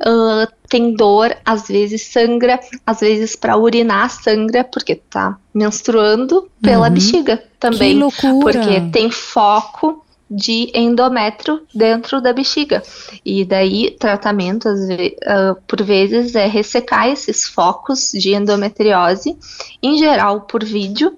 [0.00, 6.86] Uh, tem dor, às vezes sangra, às vezes para urinar sangra, porque tá menstruando pela
[6.86, 6.94] uhum.
[6.94, 7.94] bexiga também.
[7.94, 8.60] Que loucura.
[8.60, 12.82] Porque tem foco de endométrio dentro da bexiga.
[13.24, 19.36] E daí, tratamento, uh, por vezes, é ressecar esses focos de endometriose,
[19.82, 21.16] em geral por vídeo,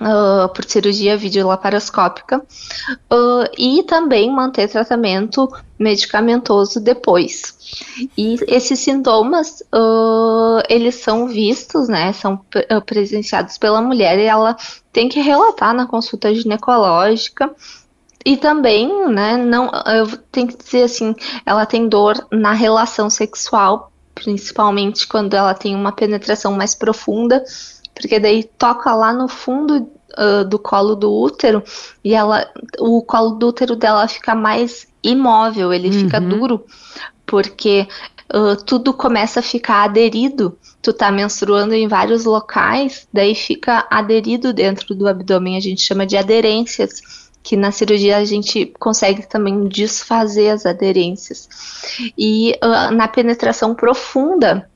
[0.00, 5.46] Uh, por cirurgia videolaparoscópica uh, e também manter tratamento
[5.78, 7.78] medicamentoso depois.
[8.16, 12.40] E esses sintomas, uh, eles são vistos, né, são
[12.86, 14.56] presenciados pela mulher e ela
[14.90, 17.54] tem que relatar na consulta ginecológica
[18.24, 21.14] e também, né, não, eu tenho que dizer assim,
[21.46, 27.42] ela tem dor na relação sexual, principalmente quando ela tem uma penetração mais profunda,
[27.94, 31.62] porque daí toca lá no fundo uh, do colo do útero
[32.04, 32.46] e ela,
[32.78, 36.00] o colo do útero dela fica mais imóvel, ele uhum.
[36.00, 36.66] fica duro,
[37.24, 37.88] porque
[38.34, 40.58] uh, tudo começa a ficar aderido.
[40.82, 46.06] Tu tá menstruando em vários locais, daí fica aderido dentro do abdômen, a gente chama
[46.06, 51.48] de aderências que na cirurgia a gente consegue também desfazer as aderências.
[52.16, 54.68] E uh, na penetração profunda,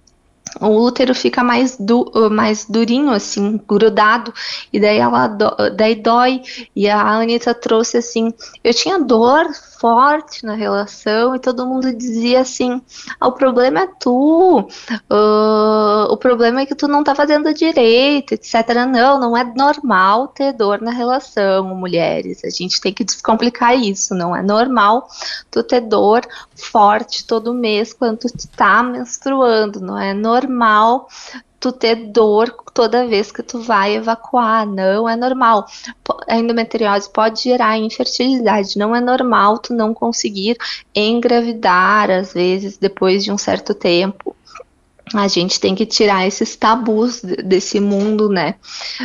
[0.60, 4.32] o útero fica mais, du, mais durinho, assim, grudado,
[4.72, 6.42] e daí ela do, daí dói.
[6.74, 9.46] E a Anitta trouxe assim: eu tinha dor
[9.78, 12.80] forte na relação, e todo mundo dizia assim:
[13.20, 18.32] ah, o problema é tu, uh, o problema é que tu não tá fazendo direito,
[18.32, 18.54] etc.
[18.88, 22.44] Não, não é normal ter dor na relação, mulheres.
[22.44, 25.08] A gente tem que descomplicar isso, não é normal
[25.50, 26.22] tu ter dor
[26.54, 31.08] forte todo mês quando tu tá menstruando, não é normal
[31.60, 35.64] tu ter dor toda vez que tu vai evacuar, não é normal.
[36.28, 40.58] A endometriose pode gerar infertilidade, não é normal tu não conseguir
[40.92, 44.34] engravidar às vezes depois de um certo tempo.
[45.14, 48.54] A gente tem que tirar esses tabus desse mundo, né?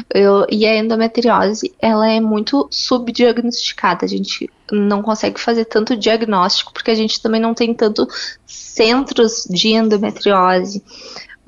[0.10, 4.05] Eu, e a endometriose, ela é muito subdiagnosticada.
[4.05, 8.08] A gente não consegue fazer tanto diagnóstico porque a gente também não tem tanto
[8.47, 10.82] centros de endometriose.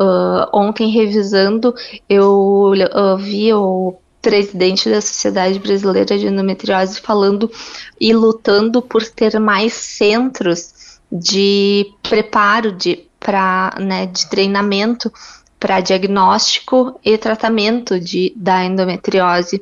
[0.01, 1.75] Uh, ontem, revisando,
[2.09, 7.51] eu uh, vi o presidente da Sociedade Brasileira de Endometriose falando
[7.99, 15.13] e lutando por ter mais centros de preparo de, pra, né, de treinamento
[15.59, 19.61] para diagnóstico e tratamento de, da endometriose,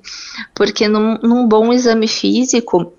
[0.56, 2.94] porque num, num bom exame físico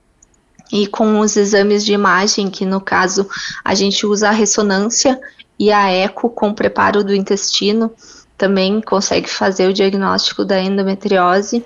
[0.71, 3.27] e com os exames de imagem, que no caso
[3.65, 5.19] a gente usa a ressonância
[5.61, 7.93] e a eco com preparo do intestino
[8.39, 11.63] também consegue fazer o diagnóstico da endometriose.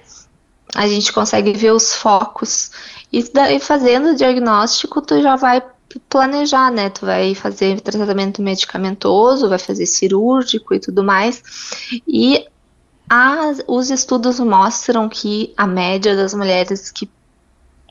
[0.74, 2.72] A gente consegue ver os focos
[3.12, 5.62] e daí fazendo o diagnóstico tu já vai
[6.08, 6.90] planejar, né?
[6.90, 11.40] Tu vai fazer tratamento medicamentoso, vai fazer cirúrgico e tudo mais.
[12.08, 12.44] E
[13.08, 17.08] as, os estudos mostram que a média das mulheres que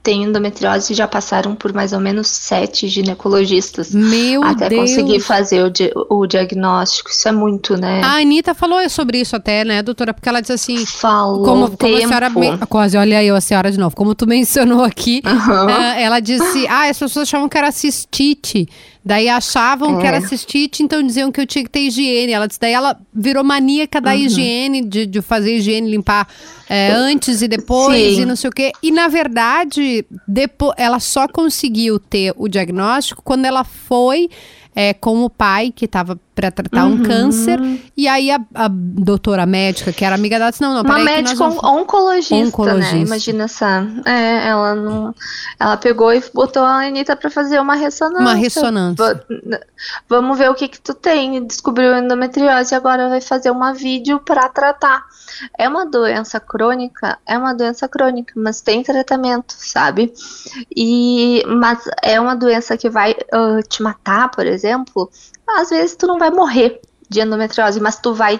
[0.03, 3.95] têm endometriose já passaram por mais ou menos sete ginecologistas.
[3.95, 4.81] Meu até Deus.
[4.81, 7.09] conseguir fazer o, di o, diagnóstico.
[7.09, 8.01] Isso é muito, né?
[8.03, 10.13] A Anitta falou sobre isso até, né, doutora?
[10.13, 10.85] Porque ela disse assim.
[10.85, 11.45] Falou.
[11.45, 12.31] Como, como a senhora.
[12.67, 13.95] Quase, olha eu, a senhora de novo.
[13.95, 15.65] Como tu mencionou aqui, uhum.
[15.67, 18.67] uh, ela disse: ah, as pessoas achavam que era cistite.
[19.05, 20.01] Daí achavam é.
[20.01, 22.31] que era cistite, então diziam que eu tinha que ter higiene.
[22.31, 24.17] Ela disse, daí ela virou maníaca da uhum.
[24.17, 26.27] higiene, de, de fazer higiene, limpar
[26.69, 28.21] é, antes e depois Sim.
[28.21, 28.71] e não sei o quê.
[28.81, 34.29] E na verdade, depois, ela só conseguiu ter o diagnóstico quando ela foi
[34.75, 36.93] é, com o pai, que estava para tratar uhum.
[36.93, 37.59] um câncer.
[37.95, 41.35] E aí a, a, doutora médica, que era amiga dela, disse: Não, não, Uma médica
[41.35, 41.63] vamos...
[41.63, 43.01] oncologista, oncologista, né?
[43.01, 43.87] Imagina essa.
[44.05, 45.15] É, ela não.
[45.59, 48.21] Ela pegou e botou a Anitta para fazer uma ressonância.
[48.21, 49.25] Uma ressonância.
[50.09, 51.45] Vamos ver o que que tu tem.
[51.45, 55.03] Descobriu endometriose, agora vai fazer uma vídeo para tratar.
[55.57, 60.13] É uma doença crônica, é uma doença crônica, mas tem tratamento, sabe?
[60.75, 65.09] E mas é uma doença que vai uh, te matar, por exemplo.
[65.47, 68.39] Às vezes tu não vai morrer de endometriose, mas tu vai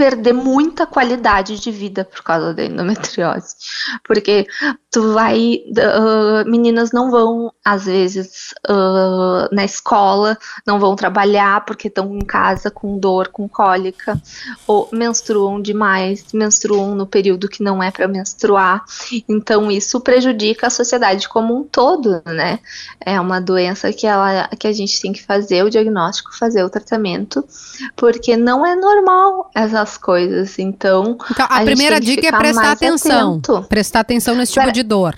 [0.00, 3.54] perder muita qualidade de vida por causa da endometriose.
[4.02, 4.46] Porque
[4.90, 5.62] tu vai.
[5.68, 12.24] Uh, meninas não vão, às vezes, uh, na escola, não vão trabalhar porque estão em
[12.24, 14.18] casa com dor, com cólica,
[14.66, 18.82] ou menstruam demais, menstruam no período que não é para menstruar.
[19.28, 22.58] Então, isso prejudica a sociedade como um todo, né?
[22.98, 26.70] É uma doença que, ela, que a gente tem que fazer o diagnóstico, fazer o
[26.70, 27.44] tratamento,
[27.94, 30.58] porque não é normal essas as coisas.
[30.58, 33.32] Então, então a, a primeira dica é prestar atenção.
[33.32, 33.66] Atento.
[33.68, 35.16] Prestar atenção nesse tipo de dor.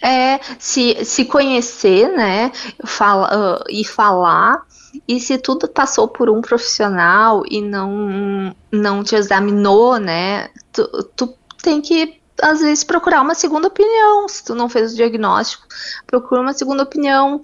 [0.00, 2.52] É, se, se conhecer, né,
[2.84, 4.62] fala, uh, e falar,
[5.08, 11.34] e se tudo passou por um profissional e não, não te examinou, né, tu, tu
[11.60, 15.66] tem que, às vezes, procurar uma segunda opinião, se tu não fez o diagnóstico,
[16.06, 17.42] procura uma segunda opinião,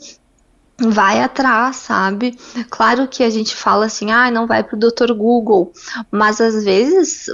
[0.79, 2.37] vai atrás, sabe?
[2.71, 5.13] Claro que a gente fala assim, ah, não vai pro Dr.
[5.13, 5.73] Google,
[6.11, 7.29] mas às vezes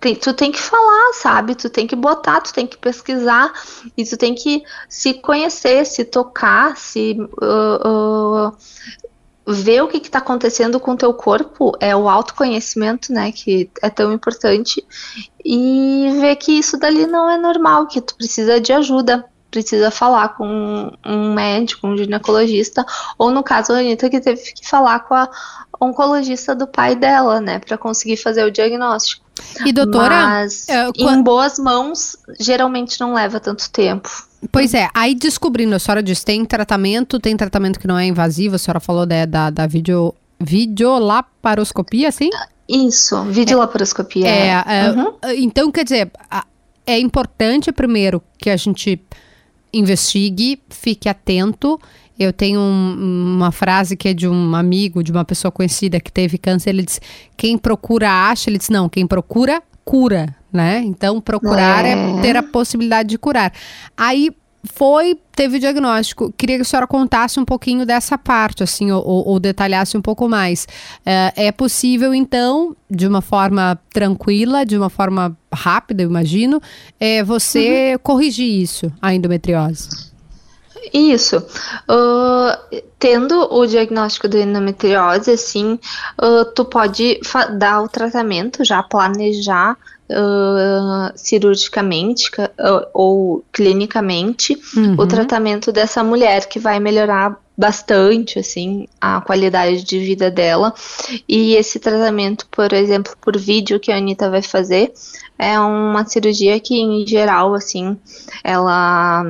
[0.00, 1.54] tem, tu tem que falar, sabe?
[1.54, 3.52] Tu tem que botar, tu tem que pesquisar
[3.96, 8.56] e tu tem que se conhecer, se tocar, se uh, uh,
[9.46, 11.72] ver o que está acontecendo com o teu corpo.
[11.78, 13.30] É o autoconhecimento, né?
[13.30, 14.84] Que é tão importante
[15.44, 20.30] e ver que isso dali não é normal, que tu precisa de ajuda precisa falar
[20.30, 22.84] com um médico, um ginecologista,
[23.18, 25.28] ou no caso a Anitta que teve que falar com a
[25.80, 29.24] oncologista do pai dela, né, para conseguir fazer o diagnóstico.
[29.64, 34.08] E doutora, Mas uh, em boas mãos, geralmente não leva tanto tempo.
[34.52, 38.56] Pois é, aí descobrindo, a senhora disse, tem tratamento, tem tratamento que não é invasivo,
[38.56, 42.30] a senhora falou né, da, da vídeo, videolaparoscopia, assim?
[42.68, 44.28] Isso, videolaparoscopia.
[44.28, 45.14] É, é, é uhum.
[45.36, 46.10] então quer dizer,
[46.86, 49.00] é importante primeiro que a gente
[49.72, 51.80] investigue, fique atento.
[52.18, 56.12] Eu tenho um, uma frase que é de um amigo, de uma pessoa conhecida que
[56.12, 57.00] teve câncer, ele disse,
[57.36, 60.82] quem procura acha, ele disse, não, quem procura cura, né?
[60.84, 61.92] Então, procurar é.
[61.92, 63.52] é ter a possibilidade de curar.
[63.96, 64.30] Aí
[64.64, 66.32] foi, teve o diagnóstico.
[66.36, 70.28] Queria que a senhora contasse um pouquinho dessa parte, assim, ou, ou detalhasse um pouco
[70.28, 70.66] mais.
[71.04, 76.60] É, é, possível, então, de uma forma tranquila, de uma forma rápida, eu imagino,
[76.98, 77.98] é, você uhum.
[78.02, 80.10] corrigir isso, a endometriose?
[80.92, 81.36] Isso.
[81.88, 85.78] Uh, tendo o diagnóstico da endometriose, assim,
[86.20, 87.20] uh, tu pode
[87.58, 89.76] dar o tratamento, já planejar
[90.10, 92.30] uh, cirurgicamente
[92.92, 94.94] ou clinicamente uhum.
[94.98, 100.72] o tratamento dessa mulher que vai melhorar bastante assim a qualidade de vida dela
[101.28, 104.92] e esse tratamento por exemplo por vídeo que a Anitta vai fazer
[105.40, 107.96] é uma cirurgia que, em geral, assim,
[108.44, 109.24] ela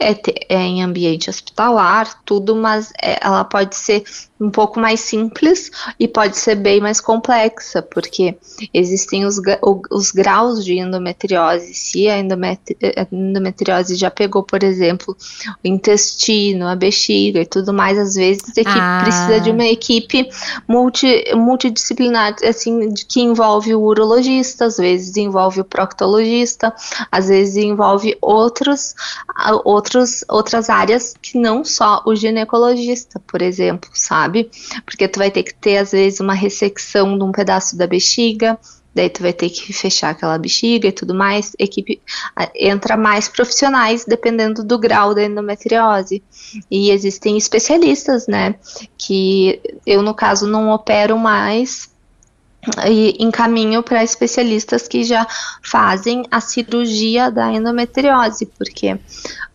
[0.00, 0.12] é,
[0.48, 4.04] é, em ambiente hospitalar, tudo, mas é, ela pode ser
[4.40, 5.70] um pouco mais simples
[6.00, 8.36] e pode ser bem mais complexa, porque
[8.72, 9.38] existem os,
[9.90, 11.74] os graus de endometriose.
[11.74, 15.14] Se a endometriose já pegou, por exemplo,
[15.62, 19.00] o intestino, a bexiga e tudo mais, às vezes a equipe ah.
[19.02, 20.28] precisa de uma equipe
[20.66, 26.72] multi, multidisciplinar, assim, que envolve o urologista, às vezes envolve envolve o proctologista,
[27.10, 28.94] às vezes envolve outros,
[29.64, 34.48] outros, outras áreas que não só o ginecologista, por exemplo, sabe?
[34.86, 38.56] Porque tu vai ter que ter, às vezes, uma ressecção de um pedaço da bexiga,
[38.94, 41.52] daí tu vai ter que fechar aquela bexiga e tudo mais.
[41.58, 42.00] Equipe
[42.54, 46.22] entra mais profissionais dependendo do grau da endometriose.
[46.70, 48.54] E existem especialistas, né?
[48.96, 51.92] Que eu, no caso, não opero mais
[52.86, 55.26] e encaminho para especialistas que já
[55.62, 58.94] fazem a cirurgia da endometriose, porque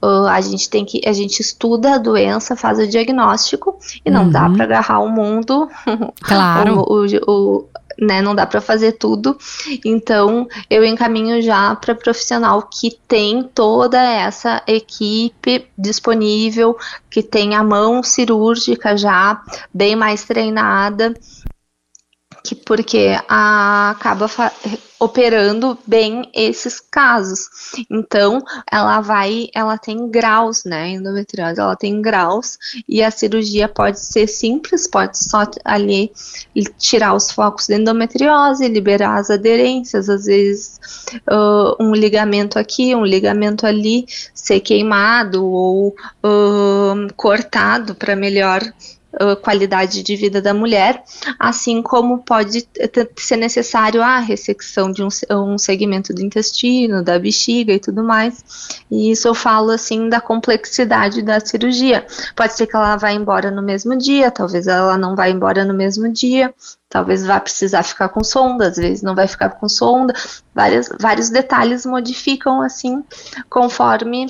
[0.02, 4.26] uh, a gente tem que a gente estuda a doença, faz o diagnóstico e não
[4.26, 4.32] uhum.
[4.32, 5.70] dá para agarrar o mundo,
[6.22, 9.38] claro, o, o, o, né, não dá para fazer tudo.
[9.84, 16.78] Então eu encaminho já para profissional que tem toda essa equipe disponível,
[17.10, 19.42] que tem a mão cirúrgica já
[19.74, 21.14] bem mais treinada
[22.44, 24.30] que porque a, acaba
[25.00, 27.48] operando bem esses casos.
[27.90, 30.90] Então, ela vai, ela tem graus, né?
[30.90, 36.12] Endometriose, ela tem graus e a cirurgia pode ser simples, pode só ali
[36.78, 40.80] tirar os focos da endometriose, liberar as aderências, às vezes
[41.32, 48.62] uh, um ligamento aqui, um ligamento ali ser queimado ou uh, cortado para melhor
[49.42, 51.04] qualidade de vida da mulher,
[51.38, 52.68] assim como pode
[53.18, 58.44] ser necessário a ressecção de um, um segmento do intestino, da bexiga e tudo mais.
[58.90, 62.06] E isso eu falo assim da complexidade da cirurgia.
[62.36, 65.74] Pode ser que ela vá embora no mesmo dia, talvez ela não vá embora no
[65.74, 66.54] mesmo dia,
[66.88, 70.14] talvez vá precisar ficar com sonda, às vezes não vai ficar com sonda.
[71.00, 73.04] Vários detalhes modificam assim
[73.50, 74.28] conforme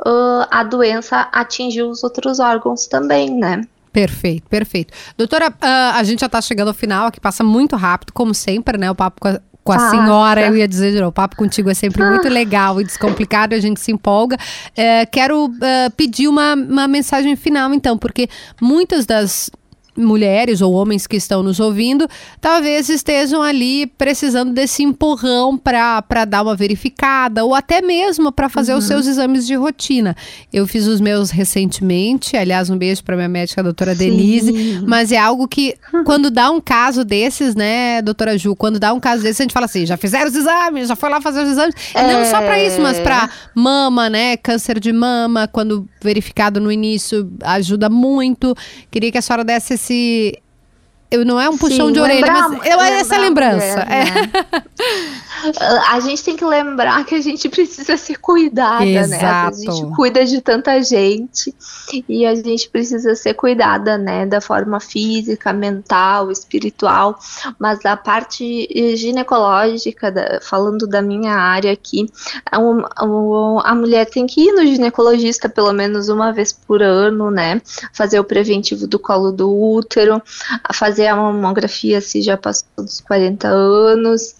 [0.00, 3.62] uh, a doença atingiu os outros órgãos também, né?
[3.92, 4.92] Perfeito, perfeito.
[5.16, 8.78] Doutora, uh, a gente já está chegando ao final, aqui passa muito rápido, como sempre,
[8.78, 8.90] né?
[8.90, 12.02] O papo com a, com a senhora, eu ia dizer, o papo contigo é sempre
[12.02, 14.36] muito legal e descomplicado, a gente se empolga.
[14.36, 18.28] Uh, quero uh, pedir uma, uma mensagem final, então, porque
[18.60, 19.50] muitas das
[19.98, 22.08] mulheres ou homens que estão nos ouvindo,
[22.40, 28.72] talvez estejam ali precisando desse empurrão para dar uma verificada ou até mesmo para fazer
[28.72, 28.78] uhum.
[28.78, 30.16] os seus exames de rotina.
[30.52, 34.10] Eu fiz os meus recentemente, aliás, um beijo para minha médica, a doutora Sim.
[34.10, 35.74] Denise, mas é algo que
[36.04, 39.52] quando dá um caso desses, né, doutora Ju, quando dá um caso desses, a gente
[39.52, 41.74] fala assim, já fizeram os exames, já foi lá fazer os exames.
[41.94, 42.12] É...
[42.12, 47.30] Não só para isso, mas para mama, né, câncer de mama, quando verificado no início,
[47.42, 48.54] ajuda muito.
[48.90, 50.42] Queria que a senhora desse esse esse.
[51.10, 53.84] Eu, não é um puxão Sim, de orelha, mas eu, é essa lembrança.
[53.86, 54.04] Né?
[54.04, 54.62] é.
[55.88, 59.10] a gente tem que lembrar que a gente precisa ser cuidada, Exato.
[59.10, 59.70] né?
[59.70, 61.54] A gente cuida de tanta gente
[62.08, 64.26] e a gente precisa ser cuidada, né?
[64.26, 67.18] Da forma física, mental, espiritual,
[67.58, 72.10] mas da parte ginecológica, da, falando da minha área aqui,
[72.50, 77.30] a, a, a mulher tem que ir no ginecologista pelo menos uma vez por ano,
[77.30, 77.62] né?
[77.92, 80.20] Fazer o preventivo do colo do útero,
[80.74, 84.34] fazer fazer a mamografia se já passou dos 40 anos,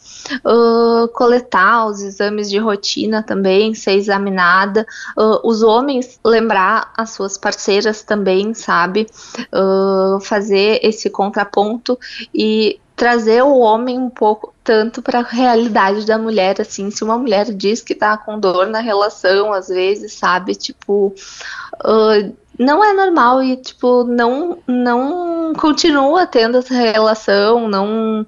[0.44, 4.86] uh, coletar os exames de rotina também, ser examinada,
[5.16, 9.06] uh, os homens lembrar as suas parceiras também, sabe,
[9.52, 11.98] uh, fazer esse contraponto
[12.34, 17.16] e trazer o homem um pouco tanto para a realidade da mulher, assim, se uma
[17.16, 21.14] mulher diz que tá com dor na relação, às vezes, sabe, tipo,
[21.84, 28.26] uh, não é normal e, tipo, não, não continua tendo essa relação, não,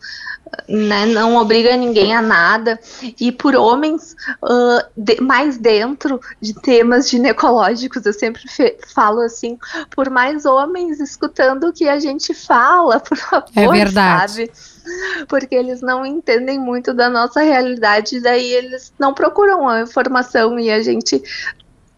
[0.68, 2.78] né, não obriga ninguém a nada.
[3.18, 8.42] E por homens, uh, de, mais dentro de temas ginecológicos, eu sempre
[8.94, 9.58] falo assim,
[9.94, 14.32] por mais homens escutando o que a gente fala, por favor, é verdade.
[14.32, 14.52] sabe?
[15.28, 20.70] Porque eles não entendem muito da nossa realidade, daí eles não procuram a informação e
[20.70, 21.22] a gente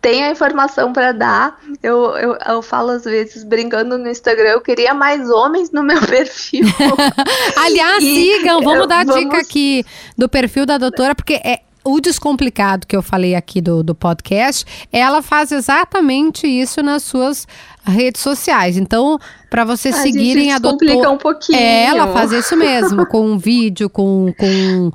[0.02, 1.58] tem a informação para dar.
[1.80, 6.00] Eu, eu, eu falo às vezes, brincando no Instagram, eu queria mais homens no meu
[6.04, 6.66] perfil.
[7.56, 9.22] Aliás, e sigam, vamos dar a vamos...
[9.22, 9.86] dica aqui
[10.18, 14.64] do perfil da doutora, porque é o descomplicado que eu falei aqui do, do podcast,
[14.92, 17.46] ela faz exatamente isso nas suas
[17.84, 18.76] redes sociais.
[18.76, 19.18] Então,
[19.50, 21.10] para vocês a seguirem a doutora.
[21.10, 21.58] um pouquinho.
[21.58, 24.92] É, ela faz isso mesmo, com um vídeo, com, com uh,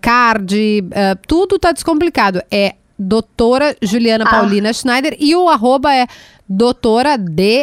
[0.00, 2.40] card, uh, tudo tá descomplicado.
[2.50, 4.30] É doutora Juliana ah.
[4.30, 6.06] Paulina Schneider e o arroba é
[6.46, 7.58] doutora DRA.Juliana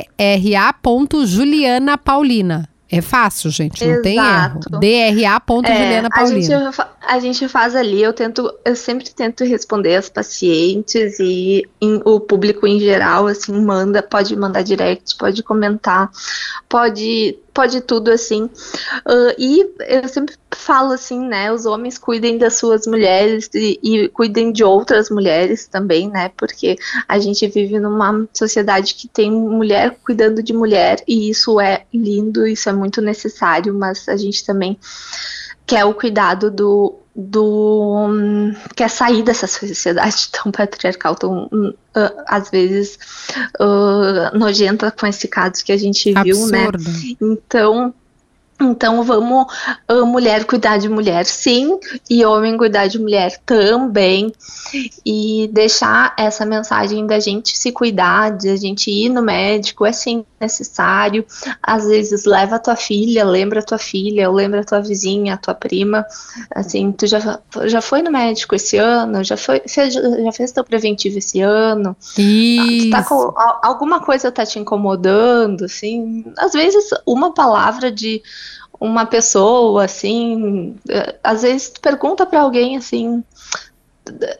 [1.97, 2.67] Paulina.
[2.89, 4.01] É fácil, gente, não Exato.
[4.01, 4.61] tem erro.
[4.79, 6.69] DRA.Juliana é, Paulina.
[6.69, 11.67] A gente, a gente faz ali, eu tento, eu sempre tento responder as pacientes e
[11.81, 16.09] em, o público em geral, assim, manda, pode mandar direct, pode comentar,
[16.69, 18.43] pode pode tudo assim.
[18.43, 21.51] Uh, e eu sempre falo assim, né?
[21.51, 26.29] Os homens cuidem das suas mulheres e, e, cuidem de outras mulheres também, né?
[26.37, 26.75] Porque
[27.07, 32.45] a gente vive numa sociedade que tem mulher cuidando de mulher e isso é lindo,
[32.45, 34.77] isso é muito necessário, mas a gente também
[35.65, 41.73] quer o cuidado do do um, quer sair dessa sociedade tão patriarcal, tão uh,
[42.27, 42.99] às vezes
[43.59, 46.67] uh, nojenta com esse caso que a gente viu, né?
[47.19, 47.91] Então
[48.59, 49.45] então vamos
[49.87, 51.79] a mulher cuidar de mulher sim
[52.09, 54.33] e homem cuidar de mulher também
[55.05, 59.91] e deixar essa mensagem da gente se cuidar, de a gente ir no médico é
[59.91, 61.25] sim necessário.
[61.61, 65.35] Às vezes leva a tua filha, lembra a tua filha, ou lembra a tua vizinha,
[65.35, 66.05] a tua prima.
[66.53, 70.63] Assim, tu já, já foi no médico esse ano, já foi, fez, já fez teu
[70.63, 71.95] preventivo esse ano.
[72.17, 72.89] Isso.
[72.89, 73.33] Tá com,
[73.63, 76.25] alguma coisa tá te incomodando, assim.
[76.37, 78.21] Às vezes uma palavra de
[78.79, 83.23] uma pessoa, assim, eh, às vezes tu pergunta para alguém assim,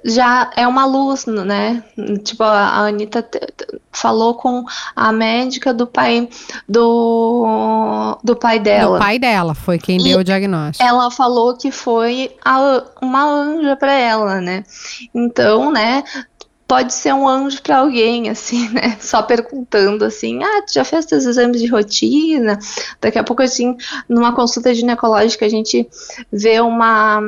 [0.04, 1.84] já é uma luz, né?
[2.24, 3.28] Tipo, a Anitta
[3.92, 4.64] falou com
[4.96, 6.30] a médica do pai
[6.68, 8.98] do, do pai dela.
[8.98, 10.88] Do pai dela, foi quem deu o diagnóstico.
[10.88, 14.64] Ela falou que foi a, uma anja para ela, né?
[15.14, 16.04] Então, né,
[16.68, 18.98] pode ser um anjo para alguém, assim, né?
[19.00, 22.60] Só perguntando assim, ah, tu já fez teus exames de rotina?
[23.00, 23.78] Daqui a pouco, assim,
[24.10, 25.88] numa consulta ginecológica, a gente
[26.32, 27.22] vê uma,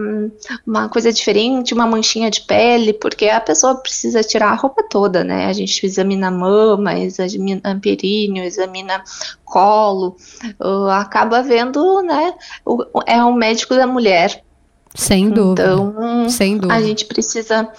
[0.67, 5.23] uma coisa diferente, uma manchinha de pele, porque a pessoa precisa tirar a roupa toda,
[5.23, 5.45] né?
[5.45, 9.01] A gente examina mama, examina períneo, examina
[9.45, 10.17] colo,
[10.59, 12.33] uh, acaba vendo, né?
[12.65, 14.43] O, é o médico da mulher
[14.95, 15.63] sem dúvida.
[15.63, 16.73] Então, sem dúvida.
[16.73, 17.69] a gente precisa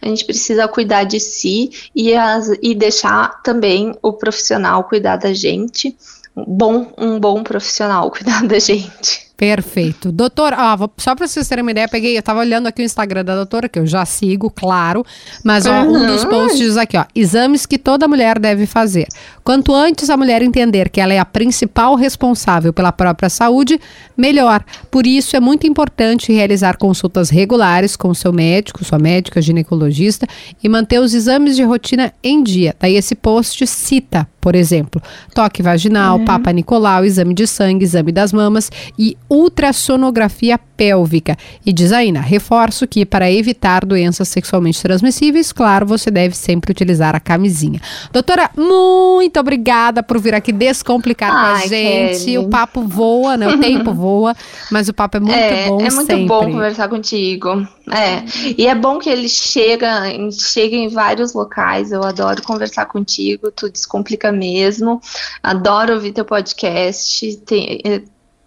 [0.00, 5.32] a gente precisa cuidar de si e, as, e deixar também o profissional cuidar da
[5.32, 5.96] gente.
[6.34, 9.27] Bom, um bom profissional cuidar da gente.
[9.38, 10.10] Perfeito.
[10.10, 13.24] Doutor, ó, só para vocês terem uma ideia, peguei, eu tava olhando aqui o Instagram
[13.24, 15.06] da doutora, que eu já sigo, claro,
[15.44, 16.02] mas ó, uhum.
[16.02, 19.06] um dos posts diz aqui, ó, exames que toda mulher deve fazer.
[19.44, 23.80] Quanto antes a mulher entender que ela é a principal responsável pela própria saúde,
[24.16, 24.64] melhor.
[24.90, 30.26] Por isso é muito importante realizar consultas regulares com seu médico, sua médica, ginecologista
[30.60, 32.74] e manter os exames de rotina em dia.
[32.80, 35.00] Daí esse post cita, por exemplo,
[35.32, 36.24] toque vaginal, uhum.
[36.24, 38.68] papa Nicolau, exame de sangue, exame das mamas
[38.98, 41.36] e ultrassonografia pélvica.
[41.66, 47.16] E diz ainda, reforço que para evitar doenças sexualmente transmissíveis, claro, você deve sempre utilizar
[47.16, 47.80] a camisinha.
[48.12, 52.24] Doutora, muito obrigada por vir aqui descomplicar Ai, com a gente.
[52.24, 52.38] Kelly.
[52.38, 53.48] O papo voa, né?
[53.48, 54.36] O tempo voa,
[54.70, 56.26] mas o papo é muito é, bom É muito sempre.
[56.26, 57.66] bom conversar contigo.
[57.90, 58.22] É,
[58.56, 61.90] e é bom que ele chega, chega em vários locais.
[61.90, 65.00] Eu adoro conversar contigo, tu descomplica mesmo.
[65.42, 67.36] Adoro ouvir teu podcast.
[67.38, 67.80] Tem,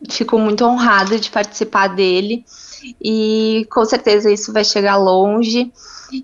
[0.10, 2.46] fico muito honrada de participar dele.
[3.02, 5.72] E com certeza isso vai chegar longe.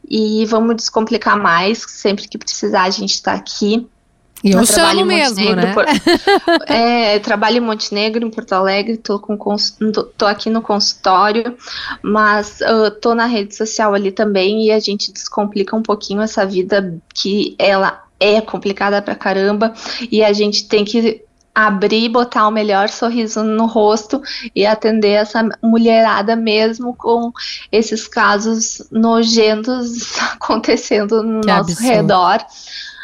[0.09, 1.79] E vamos descomplicar mais.
[1.87, 3.87] Sempre que precisar a gente está aqui.
[4.43, 5.73] E eu, eu chamo mesmo, né?
[5.73, 5.85] Por,
[6.71, 9.35] é, trabalho em Montenegro, em Porto Alegre, tô, com,
[10.15, 11.57] tô aqui no consultório,
[12.03, 16.45] mas uh, tô na rede social ali também e a gente descomplica um pouquinho essa
[16.45, 19.73] vida que ela é complicada pra caramba.
[20.11, 21.23] E a gente tem que
[21.57, 24.21] abrir, botar o melhor sorriso no rosto
[24.55, 27.31] e atender essa mulherada mesmo com
[27.71, 31.87] esses casos nojentos acontecendo no que nosso absurdo.
[31.87, 32.45] redor.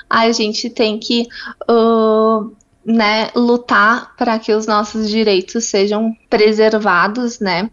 [0.07, 1.27] A gente tem que
[1.67, 7.71] uh, né, lutar para que os nossos direitos sejam preservados, né?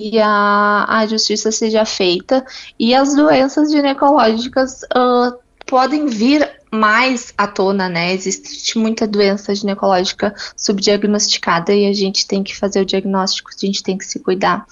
[0.00, 2.42] E a, a justiça seja feita
[2.78, 8.12] e as doenças ginecológicas uh, podem vir mais à tona, né?
[8.12, 13.82] Existe muita doença ginecológica subdiagnosticada e a gente tem que fazer o diagnóstico, a gente
[13.82, 14.66] tem que se cuidar.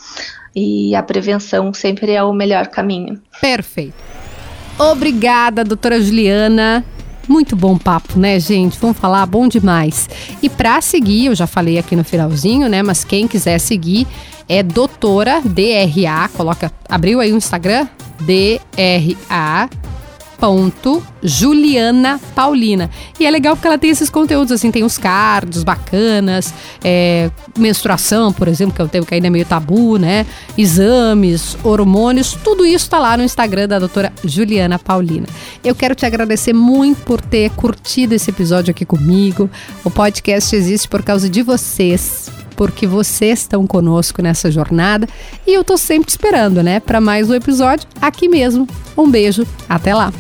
[0.55, 3.21] E a prevenção sempre é o melhor caminho.
[3.41, 3.95] Perfeito.
[4.79, 6.85] Obrigada, doutora Juliana.
[7.29, 8.79] Muito bom papo, né, gente?
[8.81, 10.11] Vamos falar, bom demais.
[10.43, 12.83] E para seguir, eu já falei aqui no finalzinho, né?
[12.83, 14.07] Mas quem quiser seguir
[14.49, 17.87] é doutora DRA, coloca, abriu aí o Instagram,
[18.21, 19.71] DRA
[20.43, 22.91] ponto Juliana Paulina.
[23.21, 28.33] E é legal porque ela tem esses conteúdos, assim, tem os cards bacanas, é, menstruação,
[28.33, 30.27] por exemplo, que é um tema que ainda é meio tabu, né?
[30.59, 35.29] Exames, hormônios, tudo isso tá lá no Instagram da doutora Juliana Paulina.
[35.63, 39.49] Eu quero te agradecer muito por ter curtido esse episódio aqui comigo.
[39.85, 42.33] O podcast existe por causa de vocês
[42.63, 45.09] porque vocês estão conosco nessa jornada
[45.45, 48.69] e eu tô sempre esperando, né, para mais um episódio aqui mesmo.
[48.97, 50.13] Um beijo, até lá.